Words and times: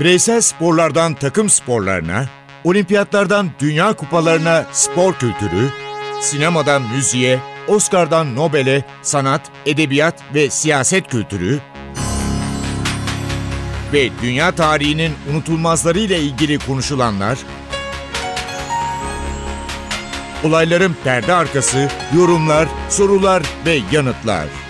Bireysel 0.00 0.40
sporlardan 0.40 1.14
takım 1.14 1.50
sporlarına, 1.50 2.26
olimpiyatlardan 2.64 3.50
dünya 3.58 3.92
kupalarına 3.92 4.66
spor 4.72 5.14
kültürü, 5.14 5.68
sinemadan 6.20 6.82
müziğe, 6.82 7.40
Oscar'dan 7.68 8.36
Nobel'e 8.36 8.84
sanat, 9.02 9.40
edebiyat 9.66 10.22
ve 10.34 10.50
siyaset 10.50 11.08
kültürü 11.10 11.60
ve 13.92 14.08
dünya 14.22 14.52
tarihinin 14.52 15.12
unutulmazlarıyla 15.30 16.16
ilgili 16.16 16.58
konuşulanlar, 16.58 17.38
olayların 20.44 20.96
perde 21.04 21.34
arkası, 21.34 21.88
yorumlar, 22.16 22.68
sorular 22.88 23.42
ve 23.66 23.78
yanıtlar. 23.92 24.65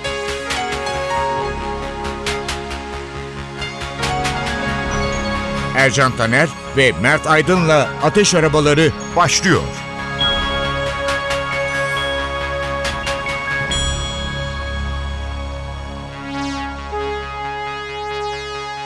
Ercan 5.87 6.17
Taner 6.17 6.49
ve 6.77 6.93
Mert 7.03 7.27
Aydın'la 7.27 7.89
Ateş 8.03 8.35
Arabaları 8.35 8.93
başlıyor. 9.17 9.61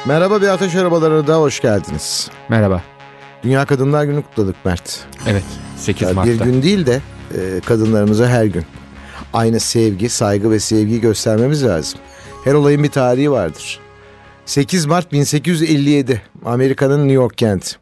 Merhaba 0.06 0.42
bir 0.42 0.48
ateş 0.48 0.74
arabalarına 0.74 1.26
da 1.26 1.40
hoş 1.40 1.60
geldiniz. 1.60 2.30
Merhaba. 2.48 2.82
Dünya 3.42 3.66
Kadınlar 3.66 4.04
Günü 4.04 4.23
kutladık 4.23 4.56
Mert. 4.64 5.06
Evet 5.26 5.45
8 5.76 6.09
Ya 6.09 6.14
Mart'ta. 6.14 6.32
bir 6.32 6.40
gün 6.40 6.62
değil 6.62 6.87
de 6.87 7.01
e, 7.34 7.60
kadınlarımıza 7.60 8.28
her 8.28 8.45
gün. 8.45 8.64
Aynı 9.32 9.60
sevgi, 9.60 10.09
saygı 10.09 10.51
ve 10.51 10.60
sevgiyi 10.60 11.01
göstermemiz 11.01 11.64
lazım. 11.64 12.01
Her 12.45 12.54
olayın 12.54 12.82
bir 12.84 12.90
tarihi 12.90 13.30
vardır. 13.30 13.80
8 14.50 14.86
Mart 14.86 15.12
1857 15.12 16.22
Amerika'nın 16.45 16.98
New 16.98 17.12
York 17.12 17.38
kenti. 17.38 17.76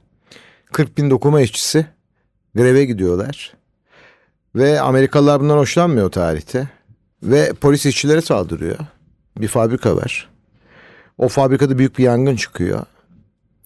40 0.72 0.98
bin 0.98 1.10
dokuma 1.10 1.40
işçisi 1.40 1.86
greve 2.54 2.84
gidiyorlar. 2.84 3.54
Ve 4.54 4.80
Amerikalılar 4.80 5.40
bundan 5.40 5.56
hoşlanmıyor 5.56 6.10
tarihte. 6.10 6.68
Ve 7.22 7.52
polis 7.52 7.86
işçilere 7.86 8.20
saldırıyor. 8.20 8.78
Bir 9.38 9.48
fabrika 9.48 9.96
var. 9.96 10.28
O 11.18 11.28
fabrikada 11.28 11.78
büyük 11.78 11.98
bir 11.98 12.04
yangın 12.04 12.36
çıkıyor. 12.36 12.82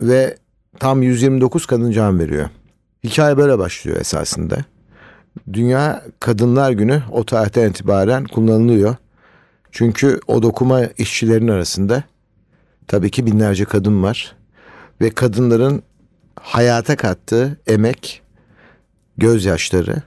Ve 0.01 0.37
tam 0.79 1.03
129 1.03 1.67
kadın 1.67 1.91
can 1.91 2.19
veriyor. 2.19 2.49
Hikaye 3.05 3.37
böyle 3.37 3.59
başlıyor 3.59 4.01
esasında. 4.01 4.57
Dünya 5.53 6.05
Kadınlar 6.21 6.73
Günü 6.73 7.03
o 7.11 7.25
tarihten 7.25 7.71
itibaren 7.71 8.25
kullanılıyor. 8.25 8.97
Çünkü 9.73 10.21
o 10.27 10.43
dokuma 10.43 10.85
işçilerin 10.85 11.49
arasında 11.49 12.05
tabii 12.87 13.11
ki 13.11 13.27
binlerce 13.27 13.65
kadın 13.65 14.03
var. 14.03 14.37
Ve 15.01 15.11
kadınların 15.11 15.83
hayata 16.41 16.97
kattığı 16.97 17.61
emek, 17.67 18.23
gözyaşları 19.17 20.03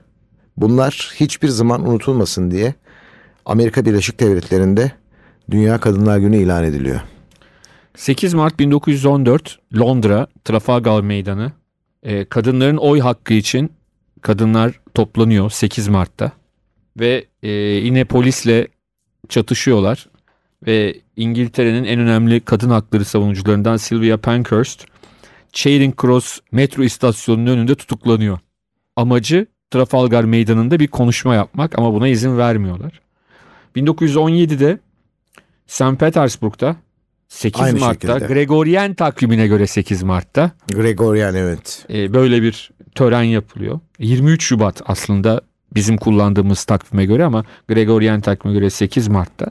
bunlar 0.56 1.12
hiçbir 1.14 1.48
zaman 1.48 1.88
unutulmasın 1.88 2.50
diye 2.50 2.74
Amerika 3.44 3.84
Birleşik 3.84 4.20
Devletleri'nde 4.20 4.92
Dünya 5.50 5.78
Kadınlar 5.78 6.18
Günü 6.18 6.36
ilan 6.36 6.64
ediliyor. 6.64 7.00
8 7.96 8.34
Mart 8.34 8.58
1914 8.58 9.58
Londra 9.78 10.26
Trafalgar 10.44 11.00
Meydanı. 11.00 11.52
Ee, 12.02 12.24
kadınların 12.24 12.76
oy 12.76 13.00
hakkı 13.00 13.34
için 13.34 13.72
kadınlar 14.22 14.80
toplanıyor 14.94 15.50
8 15.50 15.88
Mart'ta. 15.88 16.32
Ve 17.00 17.24
e, 17.42 17.50
yine 17.50 18.04
polisle 18.04 18.68
çatışıyorlar. 19.28 20.06
Ve 20.66 20.94
İngiltere'nin 21.16 21.84
en 21.84 21.98
önemli 22.00 22.40
kadın 22.40 22.70
hakları 22.70 23.04
savunucularından 23.04 23.76
Sylvia 23.76 24.16
Pankhurst 24.16 24.86
Charing 25.52 26.00
Cross 26.00 26.38
metro 26.52 26.82
istasyonunun 26.82 27.46
önünde 27.46 27.74
tutuklanıyor. 27.74 28.38
Amacı 28.96 29.46
Trafalgar 29.70 30.24
Meydanı'nda 30.24 30.80
bir 30.80 30.88
konuşma 30.88 31.34
yapmak 31.34 31.78
ama 31.78 31.94
buna 31.94 32.08
izin 32.08 32.38
vermiyorlar. 32.38 33.00
1917'de 33.76 34.78
St. 35.66 35.98
Petersburg'da 35.98 36.76
8 37.28 37.60
Aynı 37.60 37.78
Mart'ta 37.78 38.18
şekilde. 38.18 38.34
Gregorian 38.34 38.94
takvimine 38.94 39.46
göre 39.46 39.66
8 39.66 40.02
Mart'ta 40.02 40.50
Gregorian 40.68 41.34
evet. 41.34 41.86
e, 41.90 42.14
böyle 42.14 42.42
bir 42.42 42.70
tören 42.94 43.22
yapılıyor. 43.22 43.80
23 43.98 44.44
Şubat 44.44 44.82
aslında 44.86 45.40
bizim 45.74 45.96
kullandığımız 45.96 46.64
takvime 46.64 47.04
göre 47.04 47.24
ama 47.24 47.44
Gregorian 47.68 48.20
takvime 48.20 48.54
göre 48.54 48.70
8 48.70 49.08
Mart'ta. 49.08 49.46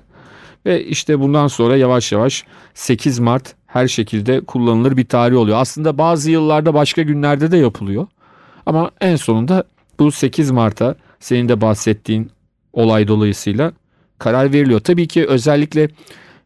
Ve 0.66 0.86
işte 0.86 1.20
bundan 1.20 1.48
sonra 1.48 1.78
yavaş 1.78 2.12
yavaş 2.12 2.44
8 2.74 3.20
Mart 3.20 3.56
her 3.68 3.88
şekilde 3.88 4.42
kullanılır 4.42 4.98
bir 4.98 5.06
tarih 5.06 5.38
oluyor. 5.38 5.58
Aslında 5.58 5.98
bazı 5.98 6.32
yıllarda 6.32 6.74
başka 6.74 7.02
günlerde 7.02 7.52
de 7.52 7.58
yapılıyor. 7.58 8.08
Ama 8.66 8.92
en 9.02 9.16
sonunda 9.16 9.64
bu 10.00 10.12
8 10.12 10.52
Mart'a 10.52 10.96
senin 11.20 11.50
de 11.50 11.62
bahsettiğin 11.62 12.32
olay 12.74 13.08
dolayısıyla 13.08 13.72
karar 14.20 14.54
veriliyor. 14.54 14.80
Tabii 14.80 15.08
ki 15.08 15.28
özellikle 15.28 15.90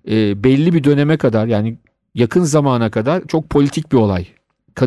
e, 0.10 0.44
belli 0.44 0.74
bir 0.74 0.84
döneme 0.84 1.18
kadar 1.18 1.48
yani 1.48 1.78
yakın 2.16 2.44
zamana 2.44 2.92
kadar 2.92 3.24
çok 3.28 3.50
politik 3.50 3.92
bir 3.92 3.98
olay. 3.98 4.28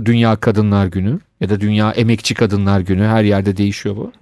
Dünya 0.04 0.37
Kadınlar 0.37 0.87
Günü 0.87 1.19
ya 1.41 1.49
da 1.49 1.60
Dünya 1.60 1.91
Emekçi 1.91 2.34
Kadınlar 2.34 2.81
Günü 2.81 3.03
her 3.03 3.25
yerde 3.25 3.56
değişiyor 3.56 3.97
bu. 3.97 4.12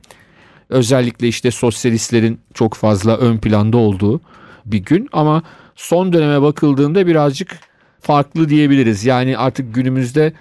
Özellikle 0.68 1.28
işte 1.28 1.50
sosyalistlerin 1.50 2.40
çok 2.54 2.74
fazla 2.74 3.16
ön 3.16 3.38
planda 3.38 3.76
olduğu 3.76 4.20
bir 4.66 4.78
gün 4.78 5.08
ama 5.12 5.42
son 5.76 6.12
döneme 6.12 6.42
bakıldığında 6.42 7.06
birazcık 7.06 7.58
farklı 8.00 8.48
diyebiliriz. 8.48 9.04
Yani 9.04 9.38
artık 9.38 9.74
günümüzde 9.74 10.32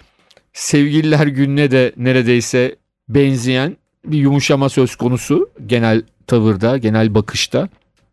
sevgililer 0.54 1.28
gününe 1.28 1.72
de 1.72 1.94
neredeyse 1.98 2.76
benzeyen 3.10 3.78
bir 4.06 4.18
yumuşama 4.18 4.70
söz 4.70 4.96
konusu 4.96 5.50
genel 5.66 6.04
tavırda, 6.28 6.78
genel 6.78 7.16
bakışta. 7.16 7.70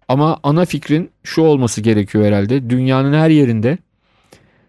Ama 0.09 0.39
ana 0.43 0.65
fikrin 0.65 1.11
şu 1.23 1.43
olması 1.43 1.81
gerekiyor 1.81 2.25
herhalde. 2.25 2.71
Dünyanın 2.71 3.13
her 3.13 3.31
yerinde 3.31 3.79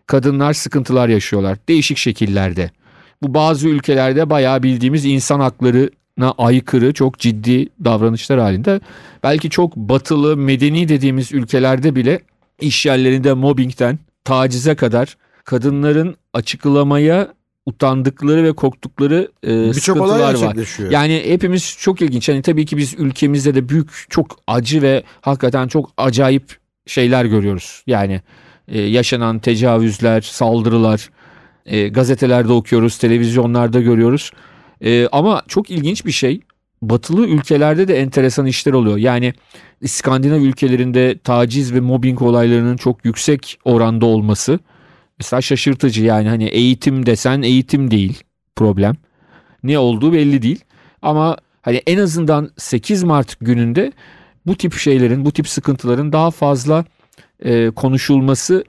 kadınlar 0.08 0.54
sıkıntılar 0.54 1.10
yaşıyorlar. 1.10 1.58
Değişik 1.70 1.98
şekillerde. 1.98 2.72
Bu 3.22 3.34
bazı 3.34 3.68
ülkelerde 3.68 4.30
bayağı 4.30 4.64
bildiğimiz 4.64 5.06
insan 5.06 5.40
haklarına 6.18 6.34
aykırı 6.38 6.94
çok 6.94 7.20
ciddi 7.20 7.70
davranışlar 7.84 8.40
halinde. 8.40 8.80
Belki 9.24 9.50
çok 9.50 9.76
batılı, 9.76 10.38
medeni 10.38 10.90
dediğimiz 10.90 11.32
ülkelerde 11.32 11.96
bile 11.96 12.20
iş 12.62 12.86
yerlerinde 12.86 13.34
mobbingten 13.34 14.00
tacize 14.24 14.76
kadar 14.76 15.18
kadınların 15.46 16.16
açıklamaya 16.34 17.34
utandıkları 17.66 18.44
ve 18.44 18.54
korktukları 18.54 19.32
e, 19.44 19.74
sıkıntılar 19.74 20.34
var. 20.34 20.92
Yani 20.92 21.24
hepimiz 21.26 21.78
çok 21.80 22.02
ilginç. 22.02 22.30
Hani 22.30 22.42
tabii 22.42 22.66
ki 22.66 22.78
biz 22.78 22.96
ülkemizde 22.98 23.56
de 23.56 23.70
büyük 23.70 23.90
çok 24.10 24.40
acı 24.48 24.82
ve 24.82 25.04
hakikaten 25.22 25.68
çok 25.68 25.90
acayip 25.98 26.58
şeyler 26.86 27.26
görüyoruz. 27.26 27.84
Yani 27.88 28.22
e, 28.68 28.82
yaşanan 28.82 29.40
tecavüzler, 29.40 30.22
saldırılar, 30.22 31.10
e, 31.66 31.88
gazetelerde 31.88 32.54
okuyoruz, 32.54 32.98
televizyonlarda 32.98 33.82
görüyoruz. 33.82 34.32
E, 34.82 35.08
ama 35.12 35.44
çok 35.48 35.72
ilginç 35.72 36.06
bir 36.06 36.12
şey. 36.12 36.42
Batılı 36.82 37.28
ülkelerde 37.28 37.88
de 37.88 38.00
enteresan 38.00 38.46
işler 38.46 38.74
oluyor. 38.74 38.98
Yani 38.98 39.34
İskandinav 39.82 40.42
ülkelerinde 40.42 41.18
taciz 41.18 41.74
ve 41.74 41.80
mobbing 41.80 42.22
olaylarının 42.22 42.78
çok 42.78 43.06
yüksek 43.06 43.60
oranda 43.66 44.06
olması 44.06 44.60
mesela 45.20 45.42
şaşırtıcı. 45.42 46.04
Yani 46.04 46.30
hani 46.30 46.46
eğitim 46.46 47.06
desen 47.06 47.42
eğitim 47.42 47.92
değil 47.92 48.24
problem. 48.56 48.96
Ne 49.64 49.80
olduğu 49.80 50.14
belli 50.14 50.42
değil. 50.42 50.60
Ama 51.02 51.38
hani 51.62 51.82
en 51.88 51.98
azından 51.98 52.50
8 52.58 53.04
Mart 53.04 53.40
gününde 53.40 53.92
bu 54.46 54.56
tip 54.56 54.74
şeylerin, 54.74 55.26
bu 55.26 55.32
tip 55.32 55.48
sıkıntıların 55.48 56.14
daha 56.14 56.32
fazla 56.32 56.86
e, 57.46 57.70
konuşulması 57.70 58.64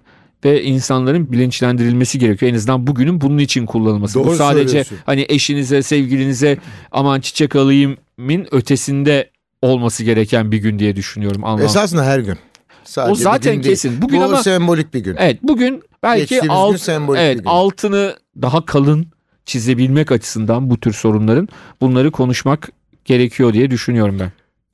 ve 0.44 0.62
insanların 0.62 1.32
bilinçlendirilmesi 1.32 2.18
gerekiyor. 2.18 2.52
En 2.52 2.56
azından 2.56 2.86
bugünün 2.86 3.20
bunun 3.20 3.38
için 3.38 3.66
kullanılması. 3.66 4.14
Doğru 4.18 4.28
bu 4.28 4.34
sadece 4.34 4.84
hani 5.06 5.26
eşinize, 5.28 5.82
sevgilinize 5.82 6.58
aman 6.92 7.20
çiçek 7.20 7.56
alayımın 7.56 8.46
ötesinde 8.50 9.30
olması 9.62 10.04
gereken 10.04 10.52
bir 10.52 10.58
gün 10.58 10.78
diye 10.78 10.96
düşünüyorum. 10.96 11.44
Anlam. 11.44 11.62
Esasında 11.64 12.04
her 12.04 12.18
gün. 12.18 12.36
Sadece 12.84 13.12
O 13.12 13.14
zaten 13.14 13.54
gün 13.54 13.62
kesin. 13.62 14.02
Bugün 14.02 14.20
Bu 14.20 14.24
ama- 14.24 14.42
sembolik 14.42 14.94
bir 14.94 15.00
gün. 15.00 15.16
Evet 15.18 15.38
bugün 15.42 15.82
belki 16.02 16.40
alt, 16.48 16.88
evet, 17.16 17.40
altını 17.44 18.16
daha 18.42 18.64
kalın 18.64 19.06
çizebilmek 19.46 20.12
açısından 20.12 20.70
bu 20.70 20.80
tür 20.80 20.92
sorunların 20.92 21.48
bunları 21.80 22.10
konuşmak 22.10 22.68
gerekiyor 23.04 23.52
diye 23.52 23.70
düşünüyorum 23.70 24.16
ben. 24.20 24.32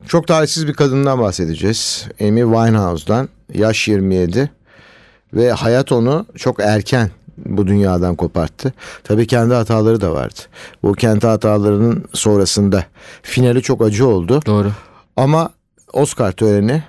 Çok 0.08 0.26
talihsiz 0.26 0.68
bir 0.68 0.74
kadından 0.74 1.20
bahsedeceğiz. 1.20 2.06
Amy 2.20 2.40
Winehouse'dan. 2.40 3.28
Yaş 3.54 3.88
27. 3.88 4.50
Ve 5.34 5.52
hayat 5.52 5.92
onu 5.92 6.26
çok 6.36 6.60
erken 6.60 7.10
bu 7.38 7.66
dünyadan 7.66 8.16
koparttı. 8.16 8.72
Tabii 9.04 9.26
kendi 9.26 9.54
hataları 9.54 10.00
da 10.00 10.12
vardı. 10.12 10.40
Bu 10.82 10.92
kendi 10.92 11.26
hatalarının 11.26 12.04
sonrasında 12.12 12.84
finali 13.22 13.62
çok 13.62 13.82
acı 13.82 14.06
oldu. 14.06 14.40
Doğru. 14.46 14.72
Ama 15.16 15.50
Oscar 15.92 16.32
töreni 16.32 16.82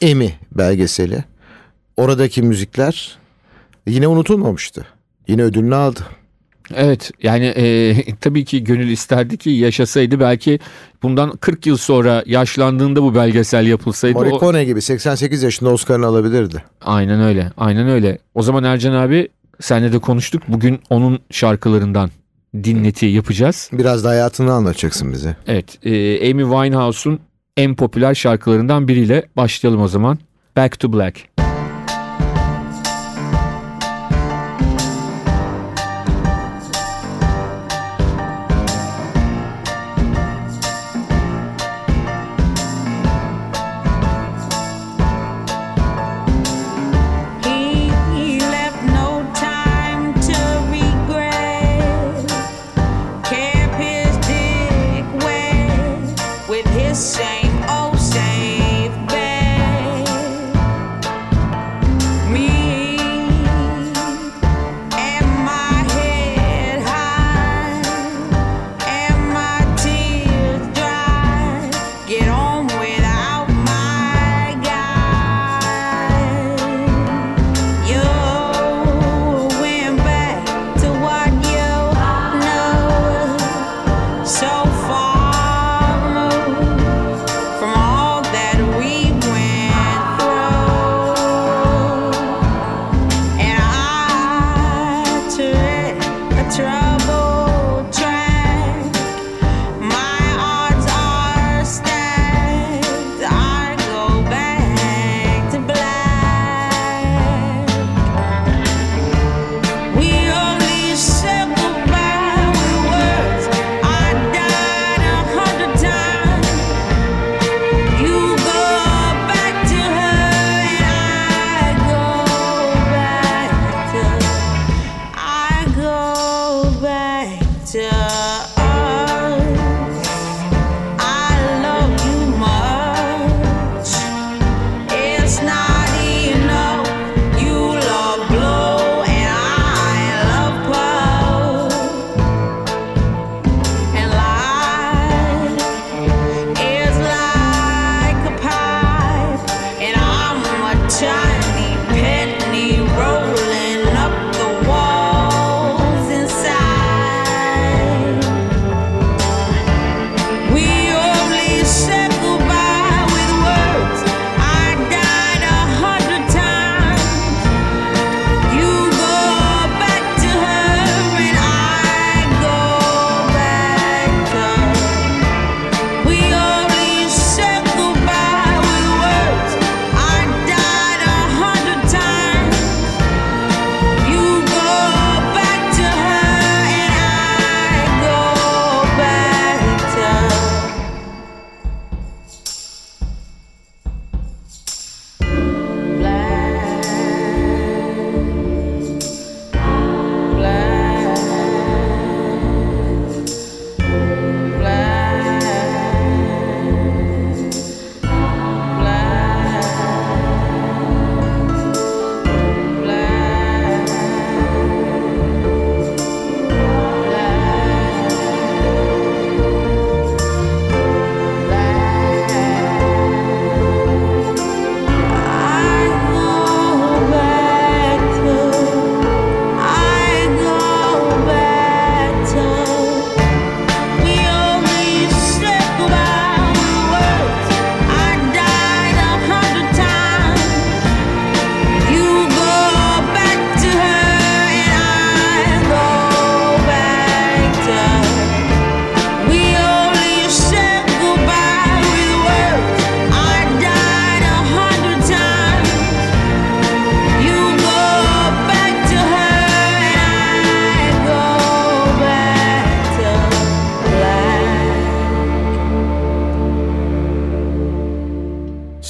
Emmy 0.00 0.34
belgeseli 0.52 1.24
oradaki 1.96 2.42
müzikler 2.42 3.18
yine 3.86 4.08
unutulmamıştı. 4.08 4.86
Yine 5.28 5.42
ödülünü 5.42 5.74
aldı. 5.74 6.00
Evet 6.74 7.10
yani 7.22 7.44
e, 7.44 7.96
tabii 8.20 8.44
ki 8.44 8.64
gönül 8.64 8.88
isterdi 8.88 9.36
ki 9.36 9.50
yaşasaydı 9.50 10.20
belki 10.20 10.58
bundan 11.02 11.30
40 11.30 11.66
yıl 11.66 11.76
sonra 11.76 12.22
yaşlandığında 12.26 13.02
bu 13.02 13.14
belgesel 13.14 13.66
yapılsaydı. 13.66 14.18
Morricone 14.18 14.60
o... 14.60 14.62
gibi 14.62 14.82
88 14.82 15.42
yaşında 15.42 15.70
Oscar'ını 15.70 16.06
alabilirdi. 16.06 16.64
Aynen 16.80 17.20
öyle 17.20 17.52
aynen 17.56 17.88
öyle. 17.88 18.18
O 18.34 18.42
zaman 18.42 18.64
Ercan 18.64 18.94
abi 18.94 19.28
senle 19.60 19.92
de 19.92 19.98
konuştuk 19.98 20.42
bugün 20.48 20.80
onun 20.90 21.18
şarkılarından 21.30 22.10
dinleti 22.54 23.06
yapacağız. 23.06 23.70
Biraz 23.72 24.04
da 24.04 24.08
hayatını 24.08 24.52
anlatacaksın 24.52 25.12
bize. 25.12 25.36
Evet 25.46 25.86
e, 25.86 26.30
Amy 26.30 26.42
Winehouse'un 26.42 27.20
en 27.56 27.74
popüler 27.74 28.14
şarkılarından 28.14 28.88
biriyle 28.88 29.22
başlayalım 29.36 29.82
o 29.82 29.88
zaman. 29.88 30.18
Back 30.56 30.80
to 30.80 30.92
Black. 30.92 31.33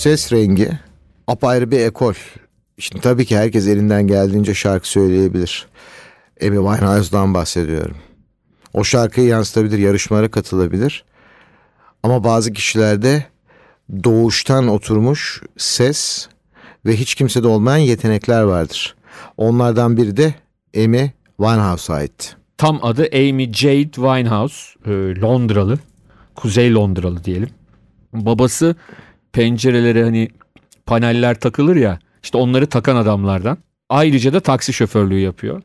Ses 0.05 0.33
rengi 0.33 0.71
apayrı 1.27 1.71
bir 1.71 1.81
ekol. 1.81 2.15
Şimdi 2.79 3.03
tabii 3.03 3.25
ki 3.25 3.37
herkes 3.37 3.67
elinden 3.67 4.07
geldiğince 4.07 4.55
şarkı 4.55 4.89
söyleyebilir. 4.89 5.67
Amy 6.43 6.57
Winehouse'dan 6.57 7.35
bahsediyorum. 7.35 7.97
O 8.73 8.85
şarkıyı 8.85 9.27
yansıtabilir, 9.27 9.79
yarışmalara 9.79 10.31
katılabilir. 10.31 11.05
Ama 12.03 12.25
bazı 12.25 12.53
kişilerde 12.53 13.25
doğuştan 14.05 14.69
oturmuş 14.69 15.43
ses 15.57 16.29
ve 16.87 16.97
hiç 16.97 17.15
kimsede 17.15 17.47
olmayan 17.47 17.79
yetenekler 17.79 18.43
vardır. 18.43 18.97
Onlardan 19.37 19.97
biri 19.97 20.17
de 20.17 20.35
Amy 20.77 21.11
Winehouse'a 21.37 21.97
ait. 21.97 22.37
Tam 22.59 22.79
adı 22.83 23.09
Amy 23.15 23.53
Jade 23.53 23.93
Winehouse, 23.93 24.57
e, 24.87 25.21
Londralı, 25.21 25.79
Kuzey 26.35 26.75
Londralı 26.75 27.25
diyelim. 27.25 27.51
Babası 28.13 28.77
pencerelere 29.35 30.05
hani 30.05 30.29
paneller 30.87 31.41
takılır 31.41 31.77
ya 31.77 31.99
işte 32.23 32.39
onları 32.39 32.67
takan 32.67 32.97
adamlardan. 32.97 33.59
Ayrıca 33.89 34.33
da 34.33 34.41
taksi 34.41 34.73
şoförlüğü 34.73 35.19
yapıyor. 35.19 35.63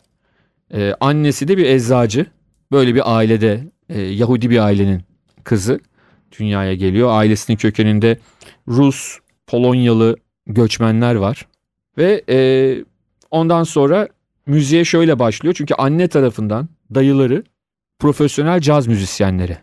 E, 0.74 0.94
annesi 1.00 1.48
de 1.48 1.58
bir 1.58 1.66
eczacı. 1.66 2.26
Böyle 2.72 2.96
bir 2.96 3.18
ailede 3.18 3.64
e, 3.90 4.02
Yahudi 4.02 4.50
bir 4.50 4.60
ailenin 4.60 5.02
kızı 5.44 5.80
dünyaya 6.40 6.74
geliyor. 6.74 7.10
Ailesinin 7.12 7.58
kökeninde 7.58 8.18
Rus, 8.68 9.18
Polonyalı 9.48 10.18
göçmenler 10.48 11.16
var. 11.16 11.48
Ve 11.98 12.24
e, 12.30 12.38
ondan 13.32 13.64
sonra 13.64 14.08
müziğe 14.46 14.86
şöyle 14.86 15.20
başlıyor. 15.20 15.56
Çünkü 15.58 15.74
anne 15.74 16.08
tarafından 16.08 16.70
dayıları 16.96 17.44
profesyonel 18.00 18.60
caz 18.60 18.88
müzisyenleri. 18.88 19.58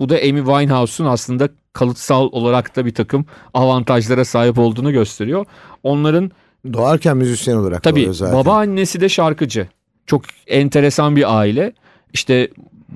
Bu 0.00 0.08
da 0.08 0.14
Amy 0.14 0.38
Winehouse'un 0.38 1.06
aslında 1.06 1.48
kalıtsal 1.72 2.28
olarak 2.32 2.76
da 2.76 2.86
bir 2.86 2.94
takım 2.94 3.26
avantajlara 3.54 4.24
sahip 4.24 4.58
olduğunu 4.58 4.92
gösteriyor. 4.92 5.46
Onların 5.82 6.30
Doğarken 6.72 7.16
müzisyen 7.16 7.56
olarak 7.56 7.82
tabii 7.82 8.00
doğuyor 8.00 8.14
zaten. 8.14 8.34
baba 8.36 8.56
annesi 8.56 9.00
de 9.00 9.08
şarkıcı. 9.08 9.68
Çok 10.06 10.22
enteresan 10.46 11.16
bir 11.16 11.38
aile. 11.38 11.72
İşte 12.12 12.48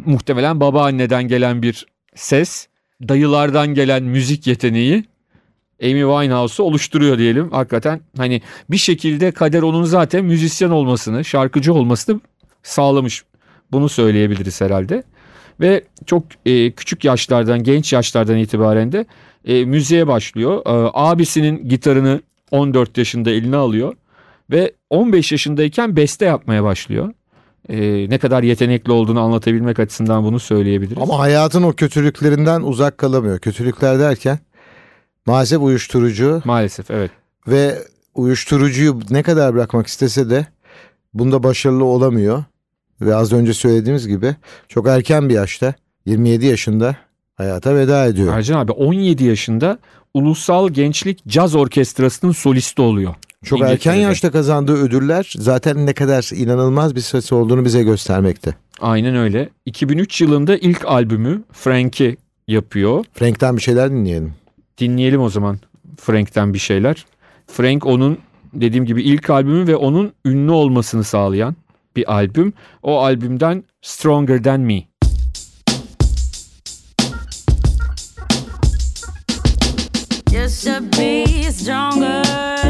muhtemelen 0.05 0.61
babaanneden 0.61 1.29
gelen 1.29 1.63
bir 1.63 1.87
ses, 2.15 2.67
dayılardan 3.09 3.75
gelen 3.75 4.03
müzik 4.03 4.47
yeteneği 4.47 5.05
Amy 5.83 6.01
Winehouse'u 6.01 6.67
oluşturuyor 6.67 7.19
diyelim. 7.19 7.51
Hakikaten 7.51 8.01
hani 8.17 8.43
bir 8.71 8.77
şekilde 8.77 9.33
kader 9.33 9.63
onun 9.63 9.85
zaten 9.85 10.25
müzisyen 10.25 10.71
olmasını, 10.71 11.25
şarkıcı 11.25 11.75
olmasını 11.75 12.21
sağlamış. 12.63 13.25
Bunu 13.73 13.89
söyleyebiliriz 13.89 14.61
herhalde. 14.61 15.03
Ve 15.61 15.85
çok 16.07 16.25
e, 16.47 16.71
küçük 16.71 17.05
yaşlardan, 17.05 17.63
genç 17.63 17.93
yaşlardan 17.93 18.37
itibaren 18.37 18.93
de 18.93 19.07
e, 19.45 19.65
müziğe 19.65 20.07
başlıyor. 20.07 20.63
E, 20.67 20.91
abisinin 20.95 21.69
gitarını 21.69 22.21
14 22.51 22.99
yaşında 22.99 23.31
eline 23.31 23.57
alıyor 23.57 23.95
ve 24.51 24.73
15 24.91 25.33
yaşındayken 25.33 25.97
beste 25.97 26.25
yapmaya 26.25 26.65
başlıyor. 26.65 27.13
E, 27.69 28.11
ne 28.11 28.19
kadar 28.19 28.43
yetenekli 28.43 28.93
olduğunu 28.93 29.21
anlatabilmek 29.21 29.79
açısından 29.79 30.25
bunu 30.25 30.39
söyleyebiliriz. 30.39 31.03
Ama 31.03 31.19
hayatın 31.19 31.63
o 31.63 31.73
kötülüklerinden 31.73 32.61
uzak 32.61 32.99
kalamıyor. 32.99 33.39
Kötülükler 33.39 33.99
derken 33.99 34.39
maalesef 35.27 35.63
uyuşturucu 35.63 36.43
Maalesef 36.45 36.91
evet. 36.91 37.11
ve 37.49 37.79
uyuşturucuyu 38.15 39.01
ne 39.11 39.23
kadar 39.23 39.55
bırakmak 39.55 39.87
istese 39.87 40.31
de 40.31 40.47
bunda 41.15 41.43
başarılı 41.43 41.85
olamıyor. 41.85 42.45
Ve 43.05 43.15
az 43.15 43.33
önce 43.33 43.55
söylediğimiz 43.55 44.09
gibi 44.09 44.35
çok 44.69 44.89
erken 44.89 45.29
bir 45.29 45.35
yaşta 45.35 45.75
27 46.07 46.47
yaşında 46.47 46.97
hayata 47.35 47.75
veda 47.75 48.07
ediyor. 48.07 48.37
Ercan 48.37 48.59
abi 48.59 48.73
17 48.73 49.25
yaşında 49.25 49.79
Ulusal 50.15 50.69
Gençlik 50.69 51.27
Caz 51.29 51.55
Orkestrası'nın 51.55 52.33
solisti 52.33 52.83
oluyor. 52.83 53.15
Çok 53.45 53.61
erken 53.61 53.95
yaşta 53.95 54.31
kazandığı 54.31 54.77
ödüller 54.77 55.33
zaten 55.39 55.87
ne 55.87 55.93
kadar 55.93 56.31
inanılmaz 56.35 56.95
bir 56.95 57.01
ses 57.01 57.33
olduğunu 57.33 57.65
bize 57.65 57.83
göstermekte. 57.83 58.55
Aynen 58.81 59.17
öyle. 59.17 59.49
2003 59.67 60.21
yılında 60.21 60.57
ilk 60.57 60.85
albümü 60.87 61.43
Frank'i 61.53 62.17
yapıyor. 62.49 63.05
Frank'ten 63.15 63.57
bir 63.57 63.63
şeyler 63.63 63.91
dinleyelim. 63.91 64.35
Dinleyelim 64.79 65.21
o 65.21 65.29
zaman 65.29 65.59
Frank'ten 66.01 66.55
bir 66.55 66.59
şeyler. 66.59 67.07
Frank 67.47 67.87
onun 67.87 68.19
dediğim 68.55 68.87
gibi 68.87 69.03
ilk 69.03 69.31
albümü 69.31 69.67
ve 69.67 69.77
onun 69.77 70.13
ünlü 70.25 70.51
olmasını 70.51 71.05
sağlayan 71.05 71.57
bir 71.97 72.13
albüm. 72.13 72.53
O 72.83 73.01
albümden 73.01 73.65
Stronger 73.83 74.43
Than 74.43 74.61
Me. 74.61 74.83
Just 80.31 80.65
to 80.65 80.99
be 80.99 81.53
stronger 81.53 82.64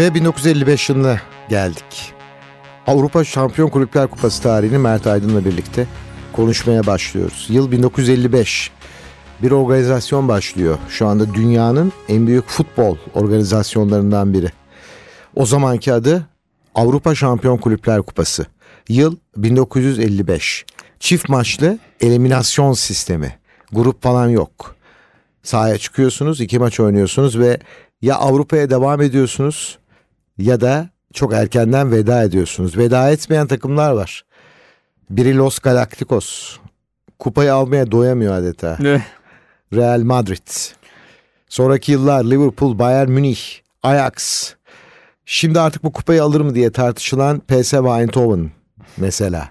Ve 0.00 0.14
1955 0.14 0.88
yılına 0.88 1.20
geldik. 1.48 2.12
Avrupa 2.86 3.24
Şampiyon 3.24 3.68
Kulüpler 3.68 4.06
Kupası 4.06 4.42
tarihini 4.42 4.78
Mert 4.78 5.06
Aydın'la 5.06 5.44
birlikte 5.44 5.86
konuşmaya 6.32 6.86
başlıyoruz. 6.86 7.46
Yıl 7.50 7.70
1955. 7.70 8.70
Bir 9.42 9.50
organizasyon 9.50 10.28
başlıyor. 10.28 10.78
Şu 10.88 11.06
anda 11.06 11.34
dünyanın 11.34 11.92
en 12.08 12.26
büyük 12.26 12.48
futbol 12.48 12.96
organizasyonlarından 13.14 14.34
biri. 14.34 14.48
O 15.36 15.46
zamanki 15.46 15.92
adı 15.92 16.26
Avrupa 16.74 17.14
Şampiyon 17.14 17.58
Kulüpler 17.58 18.02
Kupası. 18.02 18.46
Yıl 18.88 19.16
1955. 19.36 20.64
Çift 21.00 21.28
maçlı 21.28 21.78
eliminasyon 22.00 22.72
sistemi. 22.72 23.38
Grup 23.72 24.02
falan 24.02 24.28
yok. 24.28 24.76
Sahaya 25.42 25.78
çıkıyorsunuz, 25.78 26.40
iki 26.40 26.58
maç 26.58 26.80
oynuyorsunuz 26.80 27.38
ve 27.38 27.58
ya 28.02 28.16
Avrupa'ya 28.16 28.70
devam 28.70 29.02
ediyorsunuz 29.02 29.79
ya 30.40 30.60
da 30.60 30.88
çok 31.12 31.32
erkenden 31.32 31.92
veda 31.92 32.22
ediyorsunuz. 32.22 32.78
Veda 32.78 33.10
etmeyen 33.10 33.46
takımlar 33.46 33.90
var. 33.92 34.24
Biri 35.10 35.36
Los 35.36 35.58
Galacticos. 35.58 36.56
Kupayı 37.18 37.54
almaya 37.54 37.90
doyamıyor 37.90 38.34
adeta. 38.34 38.76
Real 39.74 40.00
Madrid. 40.00 40.48
Sonraki 41.48 41.92
yıllar 41.92 42.24
Liverpool, 42.24 42.78
Bayern 42.78 43.10
Münih, 43.10 43.40
Ajax. 43.82 44.14
Şimdi 45.26 45.60
artık 45.60 45.84
bu 45.84 45.92
kupayı 45.92 46.22
alır 46.22 46.40
mı 46.40 46.54
diye 46.54 46.72
tartışılan 46.72 47.40
PSV 47.40 48.00
Eindhoven 48.00 48.50
mesela. 48.96 49.48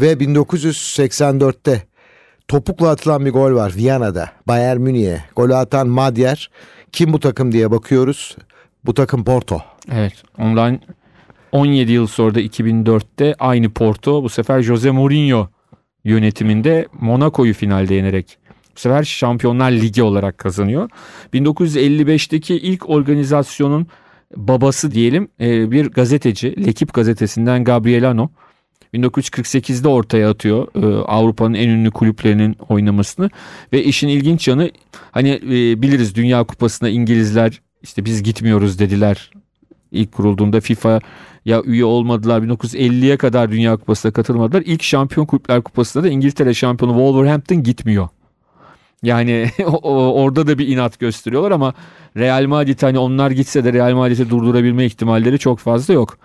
Ve 0.00 0.12
1984'te 0.12 1.82
topukla 2.48 2.90
atılan 2.90 3.26
bir 3.26 3.30
gol 3.30 3.54
var 3.54 3.74
Viyana'da. 3.76 4.30
Bayern 4.48 4.80
Münih'e. 4.80 5.24
Golü 5.36 5.54
atan 5.54 5.88
Madyer. 5.88 6.50
Kim 6.92 7.12
bu 7.12 7.20
takım 7.20 7.52
diye 7.52 7.70
bakıyoruz. 7.70 8.36
Bu 8.84 8.94
takım 8.94 9.24
Porto. 9.24 9.62
Evet 9.92 10.12
ondan 10.38 10.80
17 11.52 11.92
yıl 11.92 12.06
sonra 12.06 12.34
da 12.34 12.40
2004'te 12.40 13.34
aynı 13.38 13.70
Porto 13.70 14.22
bu 14.22 14.28
sefer 14.28 14.62
Jose 14.62 14.90
Mourinho 14.90 15.48
yönetiminde 16.04 16.86
Monaco'yu 17.00 17.54
finalde 17.54 17.94
yenerek 17.94 18.38
bu 18.76 18.80
sefer 18.80 19.02
Şampiyonlar 19.02 19.70
Ligi 19.70 20.02
olarak 20.02 20.38
kazanıyor. 20.38 20.90
1955'teki 21.34 22.54
ilk 22.54 22.90
organizasyonun 22.90 23.86
babası 24.36 24.90
diyelim 24.90 25.28
e, 25.40 25.70
bir 25.70 25.86
gazeteci 25.86 26.66
Lekip 26.66 26.94
gazetesinden 26.94 27.64
Gabriel 27.64 28.10
Ano 28.10 28.30
1948'de 28.94 29.88
ortaya 29.88 30.30
atıyor 30.30 30.68
e, 30.74 31.04
Avrupa'nın 31.04 31.54
en 31.54 31.68
ünlü 31.68 31.90
kulüplerinin 31.90 32.56
oynamasını 32.68 33.30
ve 33.72 33.84
işin 33.84 34.08
ilginç 34.08 34.48
yanı 34.48 34.70
hani 35.10 35.30
e, 35.30 35.82
biliriz 35.82 36.14
Dünya 36.14 36.44
Kupası'na 36.44 36.88
İngilizler 36.88 37.60
işte 37.82 38.04
biz 38.04 38.22
gitmiyoruz 38.22 38.78
dediler 38.78 39.30
ilk 39.92 40.12
kurulduğunda 40.12 40.60
FIFA 40.60 41.00
ya 41.44 41.62
üye 41.62 41.84
olmadılar 41.84 42.42
1950'ye 42.42 43.16
kadar 43.16 43.50
Dünya 43.50 43.76
Kupası'na 43.76 44.12
katılmadılar. 44.12 44.62
İlk 44.66 44.82
Şampiyon 44.82 45.26
Kulüpler 45.26 45.62
Kupası'na 45.62 46.02
da 46.02 46.08
İngiltere 46.08 46.54
şampiyonu 46.54 46.92
Wolverhampton 46.92 47.62
gitmiyor. 47.62 48.08
Yani 49.02 49.50
orada 49.82 50.46
da 50.46 50.58
bir 50.58 50.68
inat 50.68 50.98
gösteriyorlar 50.98 51.50
ama 51.50 51.74
Real 52.16 52.46
Madrid 52.46 52.82
hani 52.82 52.98
onlar 52.98 53.30
gitse 53.30 53.64
de 53.64 53.72
Real 53.72 53.94
Madrid'i 53.94 54.30
durdurabilme 54.30 54.84
ihtimalleri 54.84 55.38
çok 55.38 55.58
fazla 55.58 55.94
yok. 55.94 56.18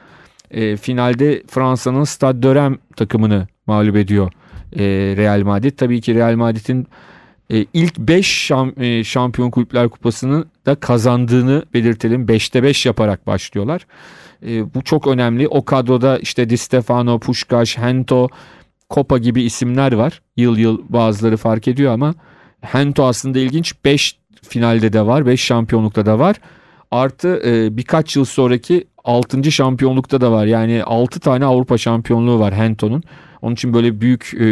E, 0.51 0.77
finalde 0.77 1.43
Fransa'nın 1.47 2.03
Stade 2.03 2.43
de 2.43 2.55
Reims 2.55 2.77
takımını 2.95 3.47
mağlup 3.67 3.95
ediyor 3.95 4.31
e, 4.73 4.83
Real 5.17 5.41
Madrid. 5.41 5.77
Tabii 5.77 6.01
ki 6.01 6.15
Real 6.15 6.35
Madrid'in 6.35 6.87
e, 7.49 7.65
ilk 7.73 7.97
5 7.97 8.51
Şampiyon 9.03 9.51
Kulüpler 9.51 9.89
Kupası'nı 9.89 10.45
da 10.65 10.75
kazandığını 10.75 11.65
belirtelim. 11.73 12.25
5'te 12.25 12.63
5 12.63 12.85
yaparak 12.85 13.27
başlıyorlar. 13.27 13.87
E, 14.45 14.73
bu 14.73 14.83
çok 14.83 15.07
önemli. 15.07 15.47
O 15.47 15.65
kadroda 15.65 16.17
işte 16.17 16.49
Di 16.49 16.57
Stefano, 16.57 17.19
Puskás, 17.19 17.77
Hento, 17.77 18.27
Kopa 18.89 19.17
gibi 19.17 19.43
isimler 19.43 19.91
var. 19.91 20.21
Yıl 20.37 20.57
yıl 20.57 20.81
bazıları 20.89 21.37
fark 21.37 21.67
ediyor 21.67 21.93
ama 21.93 22.13
Hento 22.61 23.05
aslında 23.05 23.39
ilginç. 23.39 23.73
5 23.85 24.17
finalde 24.49 24.93
de 24.93 25.05
var, 25.05 25.25
5 25.25 25.41
şampiyonlukta 25.41 26.05
da 26.05 26.19
var. 26.19 26.35
Artı 26.91 27.41
e, 27.45 27.77
birkaç 27.77 28.15
yıl 28.15 28.25
sonraki 28.25 28.87
6. 29.07 29.51
şampiyonlukta 29.51 30.21
da 30.21 30.31
var. 30.31 30.45
Yani 30.45 30.83
6 30.83 31.19
tane 31.19 31.45
Avrupa 31.45 31.77
şampiyonluğu 31.77 32.39
var 32.39 32.53
Hento'nun. 32.53 33.03
Onun 33.41 33.53
için 33.53 33.73
böyle 33.73 34.01
büyük 34.01 34.33
e, 34.33 34.47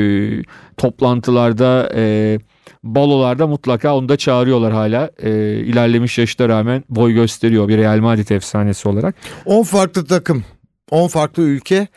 toplantılarda, 0.77 1.91
e, 1.95 2.37
balolarda 2.83 3.47
mutlaka 3.47 3.95
onu 3.95 4.09
da 4.09 4.17
çağırıyorlar 4.17 4.73
hala. 4.73 5.09
E, 5.23 5.31
ilerlemiş 5.55 6.17
yaşta 6.17 6.49
rağmen 6.49 6.83
boy 6.89 7.13
gösteriyor 7.13 7.67
bir 7.67 7.77
Real 7.77 7.99
Madrid 7.99 8.29
efsanesi 8.29 8.89
olarak. 8.89 9.15
10 9.45 9.63
farklı 9.63 10.05
takım, 10.05 10.43
10 10.91 11.07
farklı 11.07 11.43
ülke, 11.43 11.87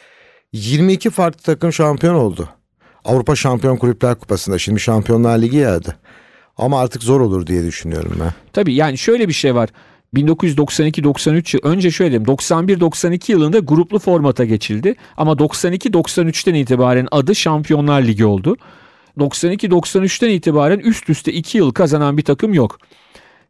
22 0.53 1.11
farklı 1.11 1.43
takım 1.43 1.73
şampiyon 1.73 2.15
oldu. 2.15 2.49
Avrupa 3.05 3.37
Şampiyon 3.37 3.77
Kulüpler 3.77 4.15
Kupası'nda 4.15 4.59
şimdi 4.59 4.81
Şampiyonlar 4.81 5.39
Ligi 5.43 5.57
ya 5.57 5.75
adı. 5.75 5.97
Ama 6.57 6.81
artık 6.81 7.03
zor 7.03 7.21
olur 7.21 7.47
diye 7.47 7.65
düşünüyorum 7.65 8.17
ben. 8.21 8.33
Tabii 8.53 8.75
yani 8.75 8.99
şöyle 8.99 9.29
bir 9.29 9.33
şey 9.33 9.55
var. 9.55 9.69
1992-93 10.15 11.57
yıl 11.57 11.73
önce 11.73 11.91
şöyle 11.91 12.11
diyeyim 12.11 12.29
91-92 12.29 13.33
yılında 13.33 13.59
gruplu 13.59 13.99
formata 13.99 14.45
geçildi 14.45 14.95
ama 15.17 15.33
92-93'ten 15.33 16.55
itibaren 16.55 17.09
adı 17.11 17.35
Şampiyonlar 17.35 18.03
Ligi 18.03 18.25
oldu. 18.25 18.57
92-93'ten 19.19 20.31
itibaren 20.31 20.79
üst 20.79 21.11
üste 21.11 21.33
2 21.33 21.59
yıl 21.59 21.73
kazanan 21.73 22.17
bir 22.17 22.25
takım 22.25 22.55
yok. 22.55 22.79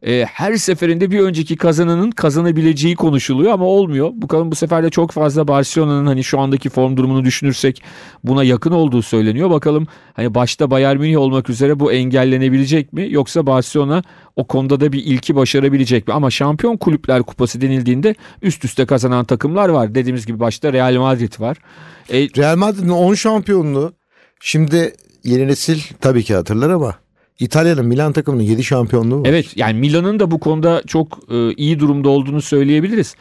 Ee, 0.07 0.25
her 0.33 0.57
seferinde 0.57 1.11
bir 1.11 1.21
önceki 1.21 1.57
kazananın 1.57 2.11
kazanabileceği 2.11 2.97
konuşuluyor 2.97 3.53
ama 3.53 3.65
olmuyor. 3.65 4.11
Bakalım 4.15 4.51
bu 4.51 4.55
sefer 4.55 4.83
de 4.83 4.91
çok 4.91 5.11
fazla 5.11 5.49
Barcelona'nın 5.49 6.07
hani 6.07 6.25
şu 6.25 6.41
andaki 6.41 6.69
form 6.69 6.97
durumunu 6.97 7.25
düşünürsek 7.25 7.83
buna 8.25 8.45
yakın 8.45 8.71
olduğu 8.71 9.03
söyleniyor. 9.03 9.51
Bakalım 9.51 9.87
hani 10.15 10.35
başta 10.35 10.71
Bayern 10.71 10.99
Münih 10.99 11.19
olmak 11.19 11.51
üzere 11.51 11.81
bu 11.81 11.93
engellenebilecek 11.93 12.93
mi 12.93 13.07
yoksa 13.11 13.47
Barcelona 13.47 14.03
o 14.37 14.47
konuda 14.47 14.81
da 14.81 14.93
bir 14.93 15.05
ilki 15.05 15.37
başarabilecek 15.37 16.09
mi? 16.09 16.15
Ama 16.15 16.31
Şampiyon 16.31 16.77
Kulüpler 16.77 17.23
Kupası 17.23 17.61
denildiğinde 17.61 18.15
üst 18.43 18.65
üste 18.65 18.87
kazanan 18.87 19.25
takımlar 19.25 19.69
var. 19.69 19.95
Dediğimiz 19.95 20.27
gibi 20.27 20.41
başta 20.41 20.73
Real 20.73 20.95
Madrid 20.95 21.41
var. 21.41 21.57
E, 22.13 22.19
Real 22.19 22.57
Madrid'in 22.57 22.89
10 22.89 23.15
şampiyonluğu 23.15 23.93
şimdi 24.41 24.93
yeni 25.25 25.47
nesil 25.47 25.81
tabii 26.01 26.23
ki 26.23 26.35
hatırlar 26.35 26.71
ama 26.71 26.95
İtalya'nın 27.39 27.87
Milan 27.87 28.13
takımının 28.13 28.43
7 28.43 28.65
şampiyonluğu 28.65 29.21
var. 29.21 29.29
Evet 29.29 29.57
yani 29.57 29.79
Milan'ın 29.79 30.21
da 30.21 30.31
bu 30.31 30.41
konuda 30.41 30.83
çok 30.87 31.19
e, 31.31 31.53
iyi 31.53 31.81
durumda 31.81 32.09
olduğunu 32.09 32.43
söyleyebiliriz. 32.43 33.15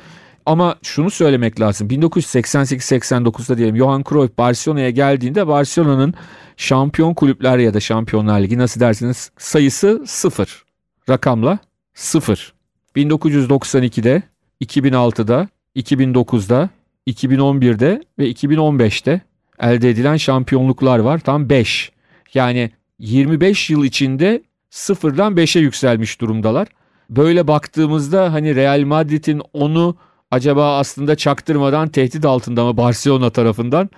Ama 0.45 0.75
şunu 0.83 1.11
söylemek 1.11 1.59
lazım. 1.59 1.87
1988-89'da 1.87 3.57
diyelim 3.57 3.77
Johan 3.77 4.03
Cruyff 4.09 4.37
Barcelona'ya 4.37 4.89
geldiğinde 4.89 5.47
Barcelona'nın 5.47 6.13
şampiyon 6.57 7.13
kulüpler 7.13 7.57
ya 7.57 7.73
da 7.73 7.79
şampiyonlar 7.79 8.39
ligi 8.41 8.57
nasıl 8.57 8.79
dersiniz 8.79 9.31
sayısı 9.37 10.03
sıfır. 10.05 10.63
Rakamla 11.09 11.59
sıfır. 11.93 12.53
1992'de, 12.95 14.23
2006'da, 14.63 15.47
2009'da, 15.75 16.69
2011'de 17.07 18.03
ve 18.19 18.31
2015'te 18.31 19.21
elde 19.59 19.89
edilen 19.89 20.17
şampiyonluklar 20.17 20.99
var. 20.99 21.19
Tam 21.19 21.49
5. 21.49 21.91
Yani 22.33 22.71
25 22.99 23.69
yıl 23.69 23.83
içinde 23.83 24.43
sıfırdan 24.69 25.33
5'e 25.33 25.61
yükselmiş 25.61 26.21
durumdalar. 26.21 26.67
Böyle 27.09 27.47
baktığımızda 27.47 28.33
hani 28.33 28.55
Real 28.55 28.81
Madrid'in 28.81 29.41
onu 29.53 29.95
acaba 30.31 30.77
aslında 30.77 31.15
çaktırmadan 31.15 31.87
tehdit 31.87 32.25
altında 32.25 32.65
mı 32.65 32.77
Barcelona 32.77 33.29
tarafından? 33.29 33.89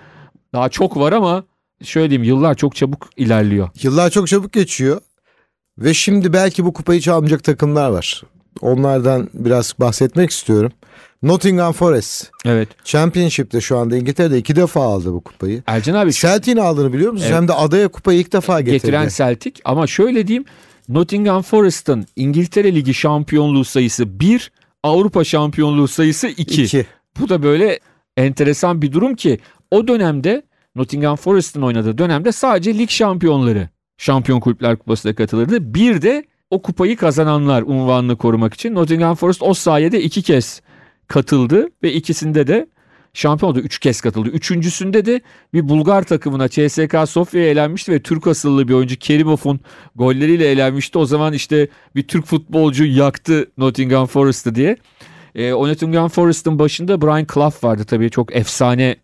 Daha 0.52 0.68
çok 0.68 0.96
var 0.96 1.12
ama 1.12 1.44
şöyle 1.82 2.10
diyeyim 2.10 2.28
yıllar 2.28 2.54
çok 2.54 2.76
çabuk 2.76 3.08
ilerliyor. 3.16 3.68
Yıllar 3.82 4.10
çok 4.10 4.28
çabuk 4.28 4.52
geçiyor 4.52 5.00
ve 5.78 5.94
şimdi 5.94 6.32
belki 6.32 6.64
bu 6.64 6.72
kupayı 6.72 7.00
çalmayacak 7.00 7.44
takımlar 7.44 7.90
var. 7.90 8.22
Onlardan 8.60 9.28
biraz 9.34 9.74
bahsetmek 9.80 10.30
istiyorum. 10.30 10.72
Nottingham 11.22 11.72
Forest 11.72 12.30
Evet. 12.44 12.68
Championship'te 12.84 13.60
şu 13.60 13.78
anda 13.78 13.96
İngiltere'de 13.96 14.38
iki 14.38 14.56
defa 14.56 14.82
aldı 14.82 15.12
bu 15.12 15.20
kupayı. 15.20 15.62
Ercan 15.66 15.94
abi 15.94 16.12
Celtic'in 16.12 16.56
aldığını 16.56 16.92
biliyor 16.92 17.12
musun? 17.12 17.26
Evet. 17.26 17.36
Hem 17.36 17.48
de 17.48 17.52
adaya 17.52 17.88
kupayı 17.88 18.20
ilk 18.20 18.32
defa 18.32 18.60
getirdi. 18.60 18.76
getiren 18.76 19.08
Celtic 19.08 19.52
ama 19.64 19.86
şöyle 19.86 20.26
diyeyim 20.26 20.44
Nottingham 20.88 21.42
Forest'ın 21.42 22.06
İngiltere 22.16 22.74
Ligi 22.74 22.94
şampiyonluğu 22.94 23.64
sayısı 23.64 24.20
1, 24.20 24.52
Avrupa 24.82 25.24
şampiyonluğu 25.24 25.88
sayısı 25.88 26.28
2. 26.28 26.62
İki. 26.62 26.86
Bu 27.20 27.28
da 27.28 27.42
böyle 27.42 27.80
enteresan 28.16 28.82
bir 28.82 28.92
durum 28.92 29.14
ki 29.14 29.38
o 29.70 29.88
dönemde 29.88 30.42
Nottingham 30.76 31.16
Forest'ın 31.16 31.62
oynadığı 31.62 31.98
dönemde 31.98 32.32
sadece 32.32 32.78
lig 32.78 32.90
şampiyonları 32.90 33.68
Şampiyon 33.98 34.40
Kulüpler 34.40 34.76
Kupası'na 34.76 35.14
katılırdı. 35.14 35.74
Bir 35.74 36.02
de 36.02 36.24
o 36.50 36.62
kupayı 36.62 36.96
kazananlar 36.96 37.62
unvanını 37.62 38.16
korumak 38.16 38.54
için 38.54 38.74
Nottingham 38.74 39.14
Forest 39.14 39.42
o 39.42 39.54
sayede 39.54 40.02
iki 40.02 40.22
kez 40.22 40.60
katıldı 41.08 41.68
ve 41.82 41.92
ikisinde 41.92 42.46
de 42.46 42.66
şampiyon 43.14 43.50
oldu. 43.50 43.60
Üç 43.60 43.78
kez 43.78 44.00
katıldı. 44.00 44.28
Üçüncüsünde 44.28 45.04
de 45.04 45.20
bir 45.54 45.68
Bulgar 45.68 46.02
takımına 46.02 46.48
CSKA 46.48 47.06
Sofya'ya 47.06 47.50
elenmişti 47.50 47.92
ve 47.92 48.02
Türk 48.02 48.26
asıllı 48.26 48.68
bir 48.68 48.74
oyuncu 48.74 48.96
Kerimov'un 48.96 49.60
golleriyle 49.96 50.50
elenmişti. 50.50 50.98
O 50.98 51.06
zaman 51.06 51.32
işte 51.32 51.68
bir 51.96 52.02
Türk 52.02 52.26
futbolcu 52.26 52.84
yaktı 52.84 53.50
Nottingham 53.58 54.06
Forest'ı 54.06 54.54
diye. 54.54 54.76
E, 55.34 55.52
o 55.52 55.68
Nottingham 55.68 56.08
Forest'ın 56.08 56.58
başında 56.58 57.02
Brian 57.02 57.26
Clough 57.34 57.64
vardı 57.64 57.84
tabii 57.84 58.10
çok 58.10 58.36
efsane 58.36 58.96